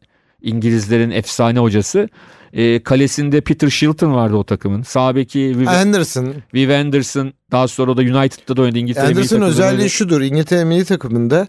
İngilizlerin 0.42 1.10
efsane 1.10 1.58
hocası. 1.58 2.08
E, 2.56 2.82
kalesinde 2.82 3.40
Peter 3.40 3.70
Shilton 3.70 4.14
vardı 4.14 4.36
o 4.36 4.44
takımın. 4.44 4.82
Sağ 4.82 5.16
beki 5.16 5.58
Viv, 5.58 5.66
Anderson. 5.66 6.34
Viv 6.54 6.70
Anderson. 6.70 7.32
Daha 7.52 7.68
sonra 7.68 7.96
da 7.96 8.00
United'da 8.00 8.56
da 8.56 8.62
oynadı. 8.62 8.78
İngiltere 8.78 9.06
milli 9.06 9.16
Anderson 9.16 9.40
özelliği 9.40 9.76
oynadı. 9.76 9.90
şudur. 9.90 10.20
İngiltere 10.20 10.64
milli 10.64 10.84
takımında 10.84 11.48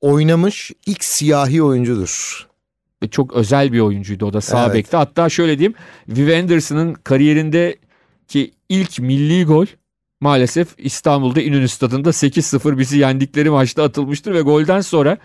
oynamış 0.00 0.72
ilk 0.86 1.04
siyahi 1.04 1.62
oyuncudur. 1.62 2.46
Çok 3.10 3.32
özel 3.32 3.72
bir 3.72 3.80
oyuncuydu 3.80 4.26
o 4.26 4.32
da 4.32 4.40
sağ 4.40 4.64
Evet. 4.64 4.74
bekte. 4.74 4.96
Hatta 4.96 5.28
şöyle 5.28 5.58
diyeyim. 5.58 5.74
Viv 6.08 6.42
Anderson'ın 6.42 6.94
kariyerindeki 6.94 8.50
ilk 8.68 8.98
milli 8.98 9.44
gol 9.44 9.66
maalesef 10.20 10.68
İstanbul'da 10.78 11.40
İnönü 11.40 11.68
Stadı'nda 11.68 12.08
8-0 12.08 12.78
bizi 12.78 12.98
yendikleri 12.98 13.50
maçta 13.50 13.82
atılmıştır 13.82 14.34
ve 14.34 14.40
golden 14.40 14.80
sonra 14.80 15.18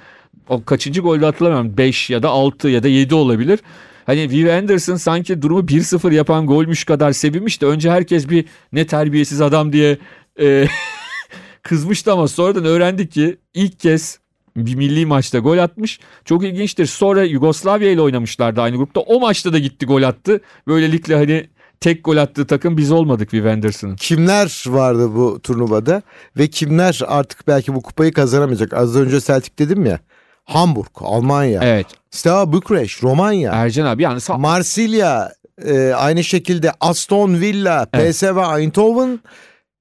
o 0.49 0.63
kaçıncı 0.63 1.01
golde 1.01 1.25
hatırlamıyorum 1.25 1.77
5 1.77 2.09
ya 2.09 2.23
da 2.23 2.29
6 2.29 2.69
ya 2.69 2.83
da 2.83 2.87
7 2.87 3.15
olabilir. 3.15 3.59
Hani 4.05 4.29
Viv 4.29 4.57
Anderson 4.57 4.95
sanki 4.95 5.41
durumu 5.41 5.61
1-0 5.61 6.13
yapan 6.13 6.47
golmüş 6.47 6.83
kadar 6.83 7.11
sevinmiş 7.11 7.61
de 7.61 7.65
önce 7.65 7.91
herkes 7.91 8.29
bir 8.29 8.45
ne 8.73 8.87
terbiyesiz 8.87 9.41
adam 9.41 9.73
diye 9.73 9.97
e, 10.39 10.67
kızmıştı 11.63 12.13
ama 12.13 12.27
sonradan 12.27 12.65
öğrendik 12.65 13.11
ki 13.11 13.37
ilk 13.53 13.79
kez 13.79 14.19
bir 14.57 14.75
milli 14.75 15.05
maçta 15.05 15.39
gol 15.39 15.57
atmış. 15.57 15.99
Çok 16.25 16.43
ilginçtir. 16.43 16.85
Sonra 16.85 17.23
Yugoslavya 17.23 17.91
ile 17.91 18.01
oynamışlardı 18.01 18.61
aynı 18.61 18.77
grupta. 18.77 18.99
O 18.99 19.19
maçta 19.19 19.53
da 19.53 19.59
gitti 19.59 19.85
gol 19.85 20.03
attı. 20.03 20.41
Böylelikle 20.67 21.15
hani 21.15 21.47
tek 21.79 22.03
gol 22.03 22.17
attığı 22.17 22.47
takım 22.47 22.77
biz 22.77 22.91
olmadık 22.91 23.33
Viv 23.33 23.45
Anderson'ın. 23.45 23.95
Kimler 23.95 24.63
vardı 24.67 25.15
bu 25.15 25.39
turnuvada 25.43 26.01
ve 26.37 26.47
kimler 26.47 26.99
artık 27.07 27.47
belki 27.47 27.75
bu 27.75 27.81
kupayı 27.81 28.13
kazanamayacak? 28.13 28.73
Az 28.73 28.95
önce 28.95 29.19
Celtic 29.19 29.57
dedim 29.57 29.85
ya. 29.85 29.99
Hamburg, 30.45 30.87
Almanya. 30.99 31.59
Evet. 31.63 31.87
Steaua 32.11 32.53
Bükreş, 32.53 33.03
Romanya. 33.03 33.51
Ercan 33.53 33.85
abi 33.85 34.03
yani 34.03 34.17
sa- 34.17 34.39
Marsilya, 34.41 35.31
e, 35.65 35.93
aynı 35.93 36.23
şekilde 36.23 36.71
Aston 36.79 37.33
Villa, 37.33 37.87
Evet. 37.93 38.15
PSV 38.15 38.59
Eindhoven 38.59 39.19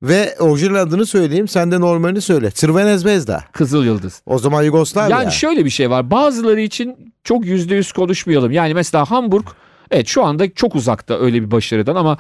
ve 0.03 0.35
orijinal 0.39 0.75
adını 0.81 1.07
söyleyeyim. 1.07 1.49
Sen 1.49 1.73
de 1.73 1.81
normalini 1.81 2.21
söyle. 2.21 2.51
Crvena 2.51 2.99
Zvezda. 2.99 3.45
Kızıl 3.53 3.85
Yıldız. 3.85 4.23
O 4.27 4.39
zaman 4.39 4.63
Yugoslavya. 4.63 5.21
Yani 5.21 5.33
şöyle 5.33 5.65
bir 5.65 5.71
şey 5.71 5.91
var. 5.91 6.11
Bazıları 6.11 6.61
için 6.61 7.15
çok 7.25 7.47
yüzde 7.47 7.75
yüz 7.75 7.93
konuşmayalım. 7.93 8.53
Yani 8.53 8.75
mesela 8.75 9.11
Hamburg 9.11 9.47
evet 9.91 10.07
şu 10.07 10.25
anda 10.25 10.55
çok 10.55 10.75
uzakta 10.75 11.19
öyle 11.19 11.43
bir 11.43 11.51
başarıdan 11.51 11.95
ama 11.97 12.19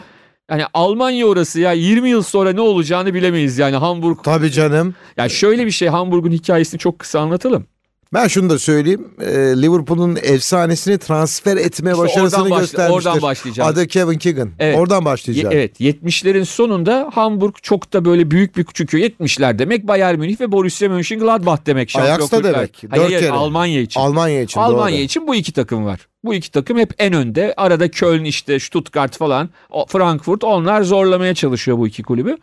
yani 0.50 0.62
Almanya 0.74 1.26
orası 1.26 1.60
ya 1.60 1.72
20 1.72 2.10
yıl 2.10 2.22
sonra 2.22 2.52
ne 2.52 2.60
olacağını 2.60 3.14
bilemeyiz 3.14 3.58
yani 3.58 3.76
Hamburg. 3.76 4.18
Tabii 4.24 4.50
canım. 4.50 4.94
Yani 5.16 5.30
şöyle 5.30 5.66
bir 5.66 5.70
şey 5.70 5.88
Hamburg'un 5.88 6.30
hikayesini 6.30 6.78
çok 6.80 6.98
kısa 6.98 7.20
anlatalım. 7.20 7.66
Ben 8.12 8.28
şunu 8.28 8.50
da 8.50 8.58
söyleyeyim. 8.58 9.08
E, 9.20 9.26
Liverpool'un 9.62 10.18
efsanesini 10.22 10.98
transfer 10.98 11.56
etme 11.56 11.90
İşte 11.90 12.02
başarısını 12.02 12.22
oradan 12.42 12.50
başla- 12.50 12.60
göstermiştir. 12.60 12.94
oradan 13.08 13.22
başlayacağım. 13.22 13.68
Adı 13.70 13.86
Kevin 13.86 14.18
Keegan. 14.18 14.50
Evet. 14.58 14.78
Oradan 14.78 14.98
Ye- 15.00 15.04
başlayacağım. 15.04 15.54
evet 15.54 15.80
70'lerin 15.80 16.44
sonunda 16.44 17.10
Hamburg 17.14 17.54
çok 17.62 17.92
da 17.92 18.04
böyle 18.04 18.30
büyük 18.30 18.56
bir 18.56 18.66
çünkü 18.74 18.98
70'ler 18.98 19.58
demek 19.58 19.88
Bayern 19.88 20.18
Münih 20.18 20.40
ve 20.40 20.52
Borussia 20.52 20.88
Mönchengladbach 20.88 21.66
demek. 21.66 21.90
şampiyon 21.90 22.14
Ajax 22.16 22.32
da 22.32 22.36
kulüpler. 22.36 22.54
demek. 22.54 22.76
Hayır, 22.90 23.02
Dört 23.02 23.10
hayır, 23.10 23.20
kere. 23.20 23.30
Almanya 23.32 23.80
için. 23.80 24.00
Almanya 24.00 24.40
için 24.42 24.60
Almanya 24.60 24.96
doğru. 24.96 25.04
için 25.04 25.26
bu 25.26 25.34
iki 25.34 25.52
takım 25.52 25.84
var. 25.84 26.08
Bu 26.24 26.34
iki 26.34 26.50
takım 26.50 26.78
hep 26.78 26.94
en 26.98 27.12
önde. 27.12 27.54
Arada 27.56 27.90
Köln 27.90 28.24
işte 28.24 28.60
Stuttgart 28.60 29.16
falan, 29.16 29.48
Frankfurt 29.88 30.44
onlar 30.44 30.82
zorlamaya 30.82 31.34
çalışıyor 31.34 31.78
bu 31.78 31.86
iki 31.86 32.02
kulübü. 32.02 32.36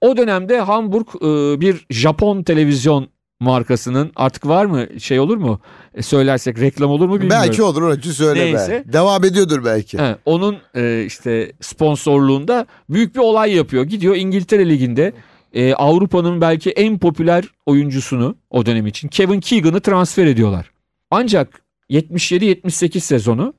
O 0.00 0.16
dönemde 0.16 0.60
Hamburg 0.60 1.06
e, 1.16 1.60
bir 1.60 1.86
Japon 1.90 2.42
televizyon 2.42 3.08
markasının 3.40 4.12
artık 4.16 4.46
var 4.46 4.64
mı 4.64 5.00
şey 5.00 5.20
olur 5.20 5.36
mu? 5.36 5.60
E, 5.94 6.02
söylersek 6.02 6.60
reklam 6.60 6.90
olur 6.90 7.08
mu 7.08 7.14
bilmiyorum. 7.20 7.42
Belki 7.46 7.62
olur 7.62 7.96
için 7.98 8.10
söyleme. 8.10 8.46
Neyse. 8.46 8.84
Devam 8.92 9.24
ediyordur 9.24 9.64
belki. 9.64 9.98
He, 9.98 10.16
onun 10.24 10.56
e, 10.76 11.04
işte 11.06 11.52
sponsorluğunda 11.60 12.66
büyük 12.90 13.14
bir 13.14 13.20
olay 13.20 13.54
yapıyor. 13.54 13.84
Gidiyor 13.84 14.16
İngiltere 14.16 14.68
Ligi'nde 14.68 15.12
e, 15.52 15.74
Avrupa'nın 15.74 16.40
belki 16.40 16.70
en 16.70 16.98
popüler 16.98 17.44
oyuncusunu 17.66 18.36
o 18.50 18.66
dönem 18.66 18.86
için 18.86 19.08
Kevin 19.08 19.40
Keegan'ı 19.40 19.80
transfer 19.80 20.26
ediyorlar. 20.26 20.70
Ancak 21.10 21.62
77-78 21.90 23.00
sezonu 23.00 23.54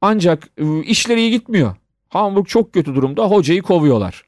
ancak 0.00 0.48
e, 0.58 0.80
işleri 0.82 1.20
iyi 1.20 1.30
gitmiyor. 1.30 1.76
Hamburg 2.08 2.46
çok 2.46 2.72
kötü 2.72 2.94
durumda 2.94 3.24
hocayı 3.24 3.62
kovuyorlar. 3.62 4.22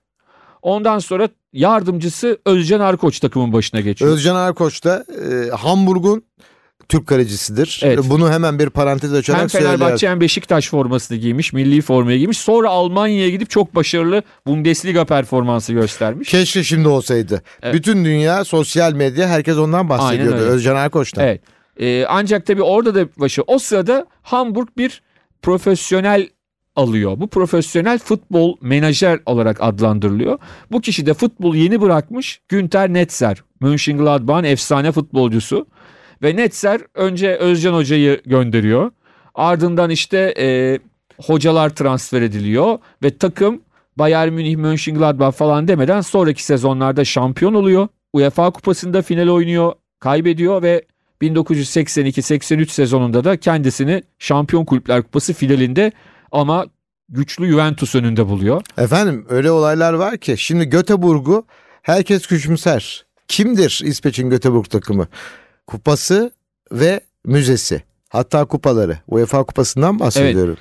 Ondan 0.66 0.98
sonra 0.98 1.29
yardımcısı 1.52 2.38
Özcan 2.46 2.81
Arkoç 2.81 3.20
takımın 3.20 3.52
başına 3.52 3.81
geçiyor. 3.81 4.11
Özcan 4.11 4.37
Arkoç 4.37 4.85
da 4.85 5.05
e, 5.22 5.50
Hamburg'un 5.50 6.22
Türk 6.88 7.07
kalecisidir. 7.07 7.81
Evet. 7.85 7.98
Bunu 8.11 8.33
hemen 8.33 8.59
bir 8.59 8.70
parantez 8.70 9.12
açarak 9.12 9.40
hem 9.40 9.48
söyleyelim. 9.48 9.79
Fenerbahçe 9.79 10.09
hem 10.09 10.20
Beşiktaş 10.20 10.68
formasını 10.68 11.18
giymiş, 11.18 11.52
milli 11.52 11.83
formayı 11.83 12.18
giymiş. 12.18 12.38
Sonra 12.38 12.68
Almanya'ya 12.68 13.29
gidip 13.29 13.50
çok 13.50 13.74
başarılı 13.74 14.22
Bundesliga 14.46 15.05
performansı 15.05 15.72
göstermiş. 15.72 16.31
Keşke 16.31 16.62
şimdi 16.62 16.88
olsaydı. 16.88 17.42
Evet. 17.62 17.74
Bütün 17.74 18.05
dünya, 18.05 18.44
sosyal 18.44 18.92
medya 18.92 19.29
herkes 19.29 19.57
ondan 19.57 19.88
bahsediyordu. 19.88 20.37
Özcan 20.37 20.76
Arkoç'tan. 20.76 21.24
Evet. 21.24 21.40
Ee, 21.81 22.05
ancak 22.09 22.46
tabii 22.46 22.62
orada 22.62 22.94
da 22.94 23.09
başı 23.16 23.42
o 23.46 23.59
sırada 23.59 24.07
Hamburg 24.22 24.68
bir 24.79 25.02
profesyonel 25.42 26.29
alıyor. 26.76 27.20
Bu 27.20 27.26
profesyonel 27.26 27.98
futbol 27.98 28.56
menajer 28.60 29.20
olarak 29.26 29.56
adlandırılıyor. 29.60 30.38
Bu 30.72 30.80
kişi 30.80 31.06
de 31.06 31.14
futbol 31.14 31.54
yeni 31.54 31.80
bırakmış 31.80 32.40
Günter 32.48 32.92
Netzer. 32.92 33.42
Mönchengladbach'ın 33.60 34.44
efsane 34.44 34.92
futbolcusu. 34.92 35.66
Ve 36.22 36.36
Netzer 36.36 36.80
önce 36.94 37.36
Özcan 37.36 37.74
Hoca'yı 37.74 38.20
gönderiyor. 38.26 38.90
Ardından 39.34 39.90
işte 39.90 40.34
e, 40.38 40.78
hocalar 41.26 41.70
transfer 41.70 42.22
ediliyor 42.22 42.78
ve 43.02 43.18
takım 43.18 43.60
Bayern 43.96 44.32
Münih, 44.32 44.56
Mönchengladbach 44.56 45.34
falan 45.34 45.68
demeden 45.68 46.00
sonraki 46.00 46.44
sezonlarda 46.44 47.04
şampiyon 47.04 47.54
oluyor. 47.54 47.88
UEFA 48.12 48.50
Kupası'nda 48.50 49.02
final 49.02 49.28
oynuyor, 49.28 49.72
kaybediyor 50.00 50.62
ve 50.62 50.82
1982-83 51.22 52.66
sezonunda 52.68 53.24
da 53.24 53.36
kendisini 53.36 54.02
Şampiyon 54.18 54.64
Kulüpler 54.64 55.02
Kupası 55.02 55.32
finalinde 55.32 55.92
ama 56.32 56.66
güçlü 57.08 57.50
Juventus 57.50 57.94
önünde 57.94 58.28
buluyor. 58.28 58.62
Efendim 58.78 59.26
öyle 59.28 59.50
olaylar 59.50 59.92
var 59.92 60.16
ki 60.18 60.34
şimdi 60.38 60.64
Göteborg'u 60.64 61.44
herkes 61.82 62.26
küçümser. 62.26 63.06
Kimdir 63.28 63.80
İsveç'in 63.84 64.30
Göteborg 64.30 64.70
takımı? 64.70 65.08
Kupası 65.66 66.30
ve 66.72 67.00
müzesi. 67.24 67.82
Hatta 68.08 68.44
kupaları. 68.44 68.98
UEFA 69.08 69.44
kupasından 69.44 70.00
bahsediyorum. 70.00 70.56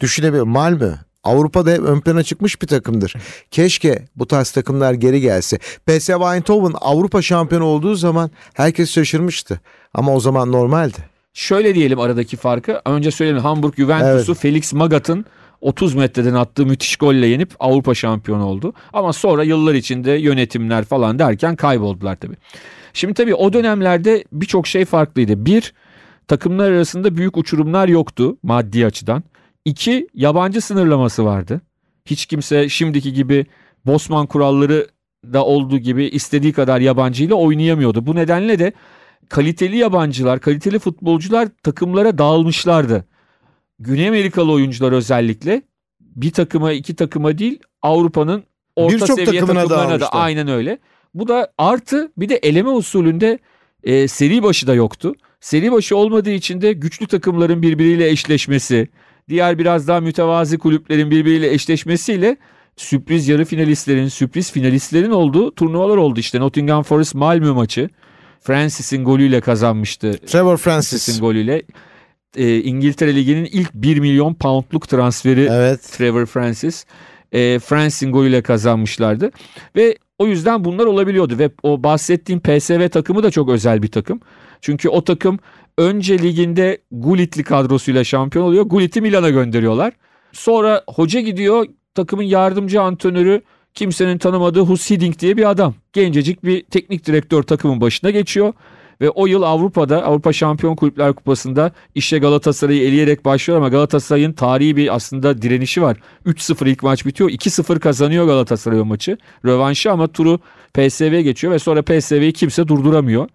Düşünemiyorum. 0.00 0.48
Malmö. 0.48 0.94
Avrupa'da 1.24 1.70
hep 1.70 1.80
ön 1.80 2.00
plana 2.00 2.22
çıkmış 2.22 2.62
bir 2.62 2.66
takımdır. 2.66 3.14
Keşke 3.50 4.08
bu 4.16 4.26
tarz 4.26 4.50
takımlar 4.50 4.92
geri 4.92 5.20
gelse. 5.20 5.58
PSV 5.58 6.34
Eindhoven 6.34 6.74
Avrupa 6.80 7.22
şampiyonu 7.22 7.64
olduğu 7.64 7.94
zaman 7.94 8.30
herkes 8.54 8.90
şaşırmıştı. 8.90 9.60
Ama 9.94 10.14
o 10.14 10.20
zaman 10.20 10.52
normaldi. 10.52 10.96
Şöyle 11.34 11.74
diyelim 11.74 12.00
aradaki 12.00 12.36
farkı. 12.36 12.80
Önce 12.86 13.10
söyleyelim 13.10 13.42
Hamburg 13.42 13.74
Juventus'u 13.76 14.34
Felix 14.34 14.72
Magath'ın 14.72 15.24
30 15.60 15.94
metreden 15.94 16.34
attığı 16.34 16.66
müthiş 16.66 16.96
golle 16.96 17.26
yenip 17.26 17.54
Avrupa 17.60 17.94
şampiyonu 17.94 18.44
oldu. 18.44 18.72
Ama 18.92 19.12
sonra 19.12 19.42
yıllar 19.42 19.74
içinde 19.74 20.10
yönetimler 20.10 20.84
falan 20.84 21.18
derken 21.18 21.56
kayboldular 21.56 22.16
tabii. 22.16 22.36
Şimdi 22.92 23.14
tabii 23.14 23.34
o 23.34 23.52
dönemlerde 23.52 24.24
birçok 24.32 24.66
şey 24.66 24.84
farklıydı. 24.84 25.46
Bir, 25.46 25.74
takımlar 26.28 26.70
arasında 26.70 27.16
büyük 27.16 27.36
uçurumlar 27.36 27.88
yoktu 27.88 28.36
maddi 28.42 28.86
açıdan. 28.86 29.22
İki, 29.64 30.08
yabancı 30.14 30.60
sınırlaması 30.60 31.24
vardı. 31.24 31.60
Hiç 32.06 32.26
kimse 32.26 32.68
şimdiki 32.68 33.12
gibi 33.12 33.46
Bosman 33.86 34.26
kuralları 34.26 34.88
da 35.32 35.44
olduğu 35.44 35.78
gibi 35.78 36.04
istediği 36.04 36.52
kadar 36.52 36.80
yabancıyla 36.80 37.34
oynayamıyordu. 37.36 38.06
Bu 38.06 38.14
nedenle 38.14 38.58
de 38.58 38.72
kaliteli 39.28 39.76
yabancılar, 39.76 40.40
kaliteli 40.40 40.78
futbolcular 40.78 41.48
takımlara 41.62 42.18
dağılmışlardı. 42.18 43.04
Güney 43.78 44.08
Amerikalı 44.08 44.52
oyuncular 44.52 44.92
özellikle 44.92 45.62
bir 46.00 46.30
takıma 46.30 46.72
iki 46.72 46.96
takıma 46.96 47.38
değil 47.38 47.58
Avrupa'nın 47.82 48.44
orta 48.76 48.94
Birçok 48.94 49.18
seviye 49.18 49.40
takımına 49.40 49.62
takımlarına 49.62 50.00
da 50.00 50.08
aynen 50.12 50.48
öyle. 50.48 50.78
Bu 51.14 51.28
da 51.28 51.52
artı 51.58 52.12
bir 52.16 52.28
de 52.28 52.36
eleme 52.36 52.70
usulünde 52.70 53.38
e, 53.82 54.08
seri 54.08 54.42
başı 54.42 54.66
da 54.66 54.74
yoktu. 54.74 55.14
Seri 55.40 55.72
başı 55.72 55.96
olmadığı 55.96 56.30
için 56.30 56.60
de 56.60 56.72
güçlü 56.72 57.06
takımların 57.06 57.62
birbiriyle 57.62 58.08
eşleşmesi, 58.08 58.88
diğer 59.28 59.58
biraz 59.58 59.88
daha 59.88 60.00
mütevazi 60.00 60.58
kulüplerin 60.58 61.10
birbiriyle 61.10 61.52
eşleşmesiyle 61.52 62.36
sürpriz 62.76 63.28
yarı 63.28 63.44
finalistlerin, 63.44 64.08
sürpriz 64.08 64.52
finalistlerin 64.52 65.10
olduğu 65.10 65.54
turnuvalar 65.54 65.96
oldu. 65.96 66.20
İşte 66.20 66.40
Nottingham 66.40 66.82
Forest 66.82 67.14
Malmö 67.14 67.52
maçı 67.52 67.90
Francis'in 68.40 69.04
golüyle 69.04 69.40
kazanmıştı. 69.40 70.12
Trevor 70.26 70.56
Francis. 70.56 70.90
Francis'in 70.90 71.20
golüyle. 71.20 71.62
E, 72.36 72.56
İngiltere 72.62 73.16
Ligi'nin 73.16 73.44
ilk 73.44 73.74
1 73.74 73.98
milyon 73.98 74.34
poundluk 74.34 74.88
transferi 74.88 75.48
Evet. 75.50 75.82
Trevor 75.82 76.26
Francis. 76.26 76.84
E, 77.32 77.58
Francis'in 77.58 78.12
golüyle 78.12 78.42
kazanmışlardı. 78.42 79.30
Ve 79.76 79.96
O 80.18 80.26
yüzden 80.26 80.64
bunlar 80.64 80.86
olabiliyordu 80.86 81.38
ve 81.38 81.50
o 81.62 81.82
bahsettiğim 81.82 82.40
PSV 82.40 82.88
takımı 82.88 83.22
da 83.22 83.30
çok 83.30 83.48
özel 83.48 83.82
bir 83.82 83.88
takım. 83.88 84.20
Çünkü 84.60 84.88
o 84.88 85.04
takım 85.04 85.38
önce 85.78 86.18
liginde 86.18 86.78
Gullit'li 86.90 87.42
kadrosuyla 87.44 88.04
şampiyon 88.04 88.44
oluyor. 88.44 88.64
Gullit'i 88.64 89.00
Milan'a 89.00 89.30
gönderiyorlar. 89.30 89.92
Sonra 90.32 90.82
hoca 90.88 91.20
gidiyor 91.20 91.66
takımın 91.94 92.22
yardımcı 92.22 92.82
antrenörü 92.82 93.42
kimsenin 93.74 94.18
tanımadığı 94.18 94.60
Hus 94.60 94.90
Hiddink 94.90 95.18
diye 95.18 95.36
bir 95.36 95.50
adam. 95.50 95.74
Gencecik 95.92 96.44
bir 96.44 96.62
teknik 96.62 97.06
direktör 97.06 97.42
takımın 97.42 97.80
başına 97.80 98.10
geçiyor. 98.10 98.52
Ve 99.00 99.10
o 99.10 99.26
yıl 99.26 99.42
Avrupa'da 99.42 100.04
Avrupa 100.04 100.32
Şampiyon 100.32 100.76
Kulüpler 100.76 101.12
Kupası'nda 101.12 101.72
işe 101.94 102.18
Galatasaray'ı 102.18 102.82
eleyerek 102.82 103.24
başlıyor 103.24 103.58
ama 103.58 103.68
Galatasaray'ın 103.68 104.32
tarihi 104.32 104.76
bir 104.76 104.94
aslında 104.94 105.42
direnişi 105.42 105.82
var. 105.82 105.96
3-0 106.26 106.68
ilk 106.68 106.82
maç 106.82 107.06
bitiyor. 107.06 107.30
2-0 107.30 107.78
kazanıyor 107.78 108.26
Galatasaray 108.26 108.80
o 108.80 108.84
maçı. 108.84 109.18
Rövanşı 109.44 109.92
ama 109.92 110.08
turu 110.08 110.38
PSV'ye 110.74 111.22
geçiyor 111.22 111.52
ve 111.52 111.58
sonra 111.58 111.82
PSV'yi 111.82 112.32
kimse 112.32 112.68
durduramıyor. 112.68 113.28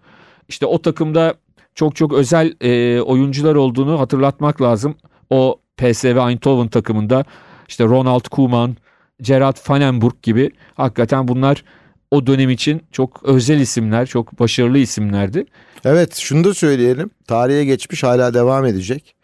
İşte 0.49 0.65
o 0.65 0.81
takımda 0.81 1.33
çok 1.75 1.95
çok 1.95 2.13
özel 2.13 2.53
e, 2.61 3.01
oyuncular 3.01 3.55
olduğunu 3.55 3.99
hatırlatmak 3.99 4.61
lazım. 4.61 4.95
O 5.29 5.59
PSV 5.77 6.05
Eindhoven 6.05 6.67
takımında 6.67 7.25
işte 7.67 7.83
Ronald 7.83 8.27
Koeman, 8.27 8.75
Gerard 9.21 9.57
Vanenburg 9.69 10.13
gibi 10.23 10.51
hakikaten 10.73 11.27
bunlar 11.27 11.63
o 12.11 12.27
dönem 12.27 12.49
için 12.49 12.81
çok 12.91 13.23
özel 13.23 13.59
isimler, 13.59 14.05
çok 14.05 14.39
başarılı 14.39 14.77
isimlerdi. 14.77 15.45
Evet 15.85 16.15
şunu 16.15 16.43
da 16.43 16.53
söyleyelim. 16.53 17.09
Tarihe 17.27 17.65
geçmiş 17.65 18.03
hala 18.03 18.33
devam 18.33 18.65
edecek. 18.65 19.15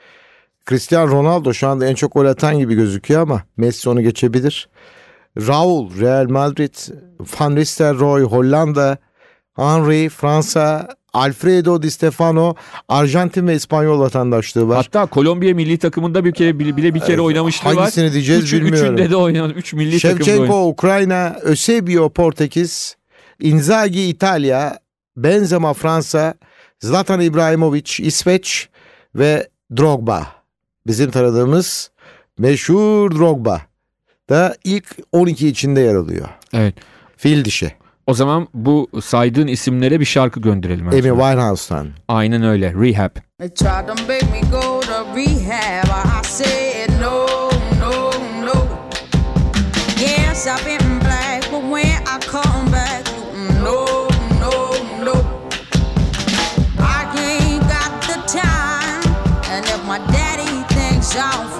Cristiano 0.69 1.11
Ronaldo 1.11 1.53
şu 1.53 1.67
anda 1.67 1.85
en 1.85 1.95
çok 1.95 2.13
gol 2.13 2.25
atan 2.25 2.59
gibi 2.59 2.75
gözüküyor 2.75 3.21
ama 3.21 3.43
Messi 3.57 3.89
onu 3.89 4.01
geçebilir. 4.01 4.69
Raul 5.37 5.99
Real 5.99 6.29
Madrid, 6.29 6.75
Van 7.19 7.55
Nistelrooy 7.55 8.23
Hollanda, 8.23 8.97
Henry 9.55 10.09
Fransa, 10.09 10.87
Alfredo 11.13 11.81
Di 11.81 11.91
Stefano 11.91 12.55
Arjantin 12.89 13.47
ve 13.47 13.55
İspanyol 13.55 13.99
vatandaşlığı 13.99 14.67
var. 14.67 14.77
Hatta 14.77 15.05
Kolombiya 15.05 15.55
milli 15.55 15.77
takımında 15.77 16.25
bir 16.25 16.31
kere 16.31 16.59
bile, 16.59 16.77
bile 16.77 16.93
bir 16.95 16.99
kere 16.99 17.21
oynamışlığı 17.21 17.69
var. 17.69 17.75
Hangisini 17.75 18.13
diyeceğiz 18.13 18.43
Üçü- 18.43 18.61
bilmiyorum. 18.61 18.93
Üçünde 18.95 19.09
de 19.09 19.15
oynayan, 19.15 19.49
üç 19.49 19.73
milli 19.73 19.99
takımda 19.99 20.31
oynadı. 20.31 20.53
Ukrayna, 20.53 21.37
Eusebio 21.45 22.09
Portekiz, 22.09 22.95
Inzaghi 23.39 24.09
İtalya, 24.09 24.79
Benzema 25.17 25.73
Fransa, 25.73 26.33
Zlatan 26.79 27.21
İbrahimovic 27.21 27.93
İsveç 27.99 28.69
ve 29.15 29.47
Drogba. 29.77 30.27
Bizim 30.87 31.11
tanıdığımız 31.11 31.91
meşhur 32.37 33.11
Drogba 33.11 33.61
da 34.29 34.55
ilk 34.63 34.85
12 35.11 35.47
içinde 35.47 35.81
yer 35.81 35.95
alıyor. 35.95 36.29
Evet. 36.53 36.75
Fil 37.17 37.45
dişi. 37.45 37.71
O 38.09 38.13
zaman 38.13 38.47
bu 38.53 38.89
saydığın 39.01 39.47
isimlere 39.47 39.99
bir 39.99 40.05
şarkı 40.05 40.39
gönderelim. 40.39 40.87
Amy 40.87 40.97
Ersoy. 40.97 41.11
Winehouse'tan. 41.11 41.87
Aynen 42.07 42.43
öyle. 42.43 42.73
Rehab. 42.73 43.09
They 43.37 43.49
tried 43.49 43.87
to 43.87 43.93
make 44.07 44.25
me 44.31 44.41
go 44.51 44.79
to 44.81 45.15
rehab. 45.15 45.85
I 45.87 46.27
said 46.27 46.89
no, 47.01 47.27
no, 47.79 48.11
no. 48.45 48.67
Yes, 50.01 50.47
I've 50.47 50.65
been 50.65 50.99
black, 50.99 51.51
but 51.51 51.61
when 51.61 52.01
I 52.01 52.19
come 52.31 52.71
back, 52.71 53.03
no, 53.63 54.07
no, 54.41 54.53
no. 55.05 55.13
I 56.79 57.05
ain't 57.17 57.61
got 57.61 57.91
the 58.07 58.39
time, 58.39 59.01
and 59.53 59.65
if 59.65 59.81
my 59.87 59.99
daddy 60.11 60.63
thinks 60.75 61.15
I'm 61.15 61.58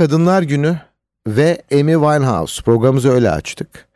Kadınlar 0.00 0.42
Günü 0.42 0.76
ve 1.26 1.62
Amy 1.72 1.92
Winehouse 1.92 2.62
programımızı 2.62 3.10
öyle 3.10 3.30
açtık. 3.30 3.88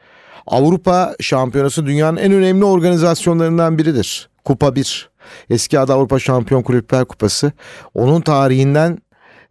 Avrupa 0.46 1.14
Şampiyonası 1.20 1.86
dünyanın 1.86 2.16
en 2.16 2.32
önemli 2.32 2.64
organizasyonlarından 2.64 3.78
biridir. 3.78 4.28
Kupa 4.44 4.74
1. 4.74 5.10
Eski 5.50 5.78
adı 5.80 5.92
Avrupa 5.92 6.18
Şampiyon 6.18 6.62
Kulüpler 6.62 7.04
Kupası. 7.04 7.52
Onun 7.94 8.20
tarihinden 8.20 8.98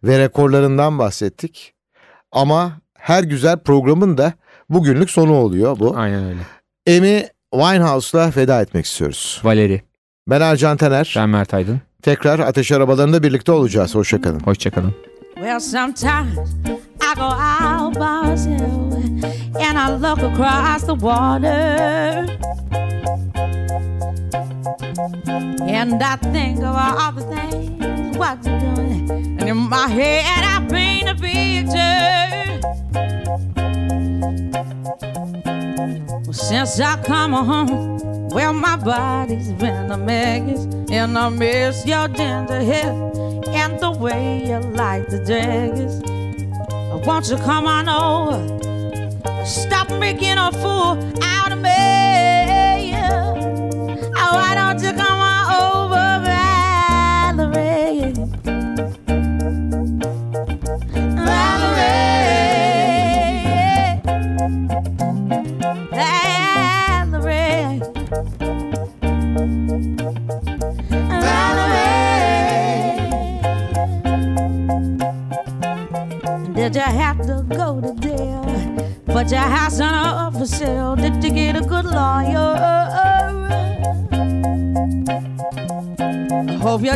ve 0.04 0.18
rekorlarından 0.18 0.98
bahsettik. 0.98 1.74
Ama 2.32 2.72
her 2.98 3.24
güzel 3.24 3.58
programın 3.58 4.18
da 4.18 4.32
bugünlük 4.68 5.10
sonu 5.10 5.32
oluyor 5.34 5.78
bu. 5.78 5.96
Aynen 5.96 6.24
öyle. 6.24 6.40
Amy 6.98 7.26
Winehouse'la 7.54 8.32
veda 8.36 8.60
etmek 8.62 8.84
istiyoruz. 8.84 9.40
Valeri, 9.44 9.82
Ben 10.28 10.40
Ercan 10.40 10.76
Tener. 10.76 11.14
ben 11.16 11.28
Mert 11.28 11.54
Aydın. 11.54 11.80
Tekrar 12.02 12.38
Ateş 12.38 12.72
Arabalarında 12.72 13.22
birlikte 13.22 13.52
olacağız. 13.52 13.94
Hoşçakalın. 13.94 14.40
Hoşçakalın. 14.40 15.13
Well, 15.44 15.60
sometimes 15.60 16.38
I 17.02 17.14
go 17.14 17.20
out 17.20 17.98
by 17.98 18.30
and 19.60 19.78
I 19.78 19.94
look 19.94 20.20
across 20.20 20.84
the 20.84 20.94
water. 20.94 21.46
And 25.68 26.02
I 26.02 26.16
think 26.32 26.60
of 26.60 26.74
all 26.74 27.12
the 27.12 27.20
things 27.20 28.16
what 28.16 28.42
you're 28.46 28.58
doing. 28.58 29.10
And 29.38 29.42
in 29.42 29.58
my 29.58 29.86
head, 29.86 30.44
I 30.44 30.66
paint 30.66 31.10
a 31.10 31.14
picture. 31.14 32.04
Well, 35.76 36.32
since 36.32 36.78
I 36.80 37.02
come 37.02 37.32
home, 37.32 38.28
well, 38.28 38.52
my 38.52 38.76
body's 38.76 39.52
been 39.52 39.90
a 39.90 39.98
mess. 39.98 40.66
And 40.90 41.18
I 41.18 41.28
miss 41.28 41.84
your 41.86 42.06
ginger 42.08 42.60
hair 42.60 42.92
and 43.48 43.80
the 43.80 43.90
way 43.90 44.46
you 44.46 44.58
like 44.58 45.08
the 45.08 45.18
dress. 45.24 46.00
Won't 47.06 47.28
you 47.28 47.36
come 47.38 47.66
on 47.66 47.88
over? 47.88 49.44
Stop 49.44 49.90
making 49.98 50.38
a 50.38 50.52
fool 50.52 50.96
out 51.22 51.52
of 51.52 51.58
me. 51.58 52.94
Oh, 54.16 54.34
why 54.36 54.54
don't 54.54 54.80
you 54.80 54.92
come 54.92 55.23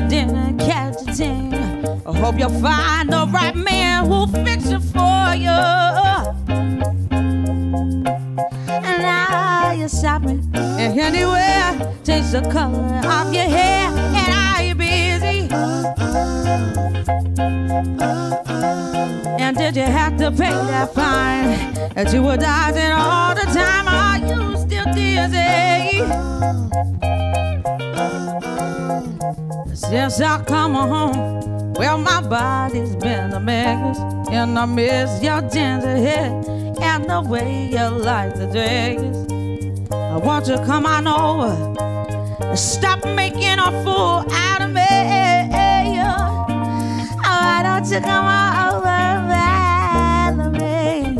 you 0.04 0.56
catch 0.58 1.02
a 1.06 1.12
thing. 1.12 1.54
I 2.06 2.16
hope 2.18 2.38
you'll 2.38 2.60
find 2.60 3.10
the 3.10 3.26
right 3.26 3.54
man 3.54 4.06
who'll 4.06 4.28
fix 4.28 4.66
it 4.66 4.80
for 4.80 5.34
you. 5.34 5.58
And 8.86 9.02
now 9.02 9.72
you're 9.72 9.88
shopping 9.88 10.48
and 10.54 10.98
anywhere. 10.98 11.94
Change 12.04 12.30
the 12.30 12.42
color 12.50 12.78
of 13.06 13.34
your 13.34 13.44
hair. 13.44 13.90
And 14.20 14.32
are 14.46 14.62
you 14.62 14.74
busy? 14.74 15.48
And 19.42 19.56
did 19.56 19.76
you 19.76 19.82
have 19.82 20.16
to 20.18 20.30
pay 20.30 20.50
that 20.50 20.94
fine 20.94 21.74
that 21.94 22.12
you 22.12 22.22
were 22.22 22.36
dodging 22.36 22.92
all 22.92 23.17
Since 29.88 30.20
I 30.20 30.44
come 30.44 30.74
home, 30.74 31.72
well, 31.72 31.96
my 31.96 32.20
body's 32.20 32.94
been 32.96 33.32
a 33.32 33.40
mess, 33.40 33.98
and 34.30 34.58
I 34.58 34.66
miss 34.66 35.22
your 35.22 35.40
ginger 35.40 35.96
hair 35.96 36.30
and 36.82 37.08
the 37.08 37.22
way 37.26 37.70
you 37.72 37.88
like 37.88 38.34
the 38.34 38.46
dress. 38.48 39.00
I 39.90 40.16
want 40.18 40.46
you 40.46 40.56
to 40.56 40.64
come 40.66 40.84
on 40.84 41.06
over 41.06 41.54
and 42.44 42.58
stop 42.58 43.02
making 43.02 43.58
a 43.58 43.70
fool 43.82 44.26
out 44.30 44.60
of 44.60 44.72
me. 44.72 44.84
Oh, 46.04 46.44
why 47.24 47.62
don't 47.62 47.90
you 47.90 48.00
come 48.00 48.26
on 48.26 48.74
over? 48.74 48.88
Valerie. 49.30 51.16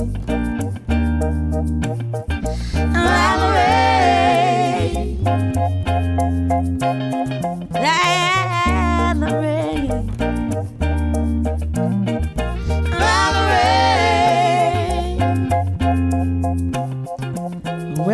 Valerie. 7.72 8.37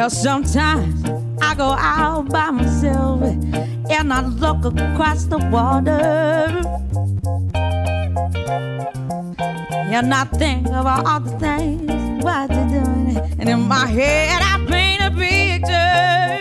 Well, 0.04 0.10
sometimes 0.10 1.02
I 1.40 1.54
go 1.54 1.64
out 1.64 2.28
by 2.28 2.50
myself 2.50 3.22
and 3.22 4.12
I 4.12 4.20
look 4.20 4.66
across 4.66 5.24
the 5.24 5.38
water. 5.38 6.60
And 9.88 10.12
I 10.12 10.24
think 10.24 10.66
about 10.66 11.06
all 11.06 11.20
the 11.20 11.30
things 11.38 12.22
what 12.22 12.50
you're 12.50 12.68
doing. 12.68 13.16
And 13.38 13.48
in 13.48 13.60
my 13.66 13.86
head, 13.86 14.42
I 14.42 14.62
paint 14.68 15.00
a 15.00 15.10
picture. 15.10 16.38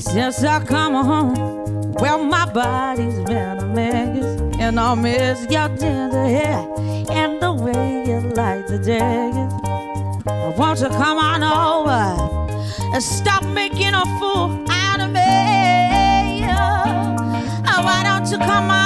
Since 0.00 0.42
I 0.42 0.64
come 0.64 0.94
home, 0.94 1.92
well, 1.92 2.24
my 2.24 2.52
body's 2.52 3.20
been 3.20 3.58
a 3.58 3.66
mess. 3.66 4.40
And 4.58 4.80
I 4.80 4.94
miss 4.96 5.46
your 5.48 5.68
ginger 5.68 6.26
hair 6.26 6.66
and 7.12 7.40
the 7.40 7.52
way 7.52 8.04
you 8.04 8.18
like 8.34 8.66
the 8.66 8.80
dress. 8.80 9.45
Won't 10.56 10.80
you 10.80 10.88
come 10.88 11.18
on 11.18 11.42
over 11.42 12.94
and 12.94 13.02
stop 13.02 13.44
making 13.44 13.92
a 13.92 14.04
fool 14.18 14.64
out 14.70 15.00
of 15.00 15.10
me? 15.10 16.44
Oh, 17.68 17.82
why 17.84 18.02
don't 18.02 18.30
you 18.30 18.38
come 18.38 18.70
on 18.70 18.85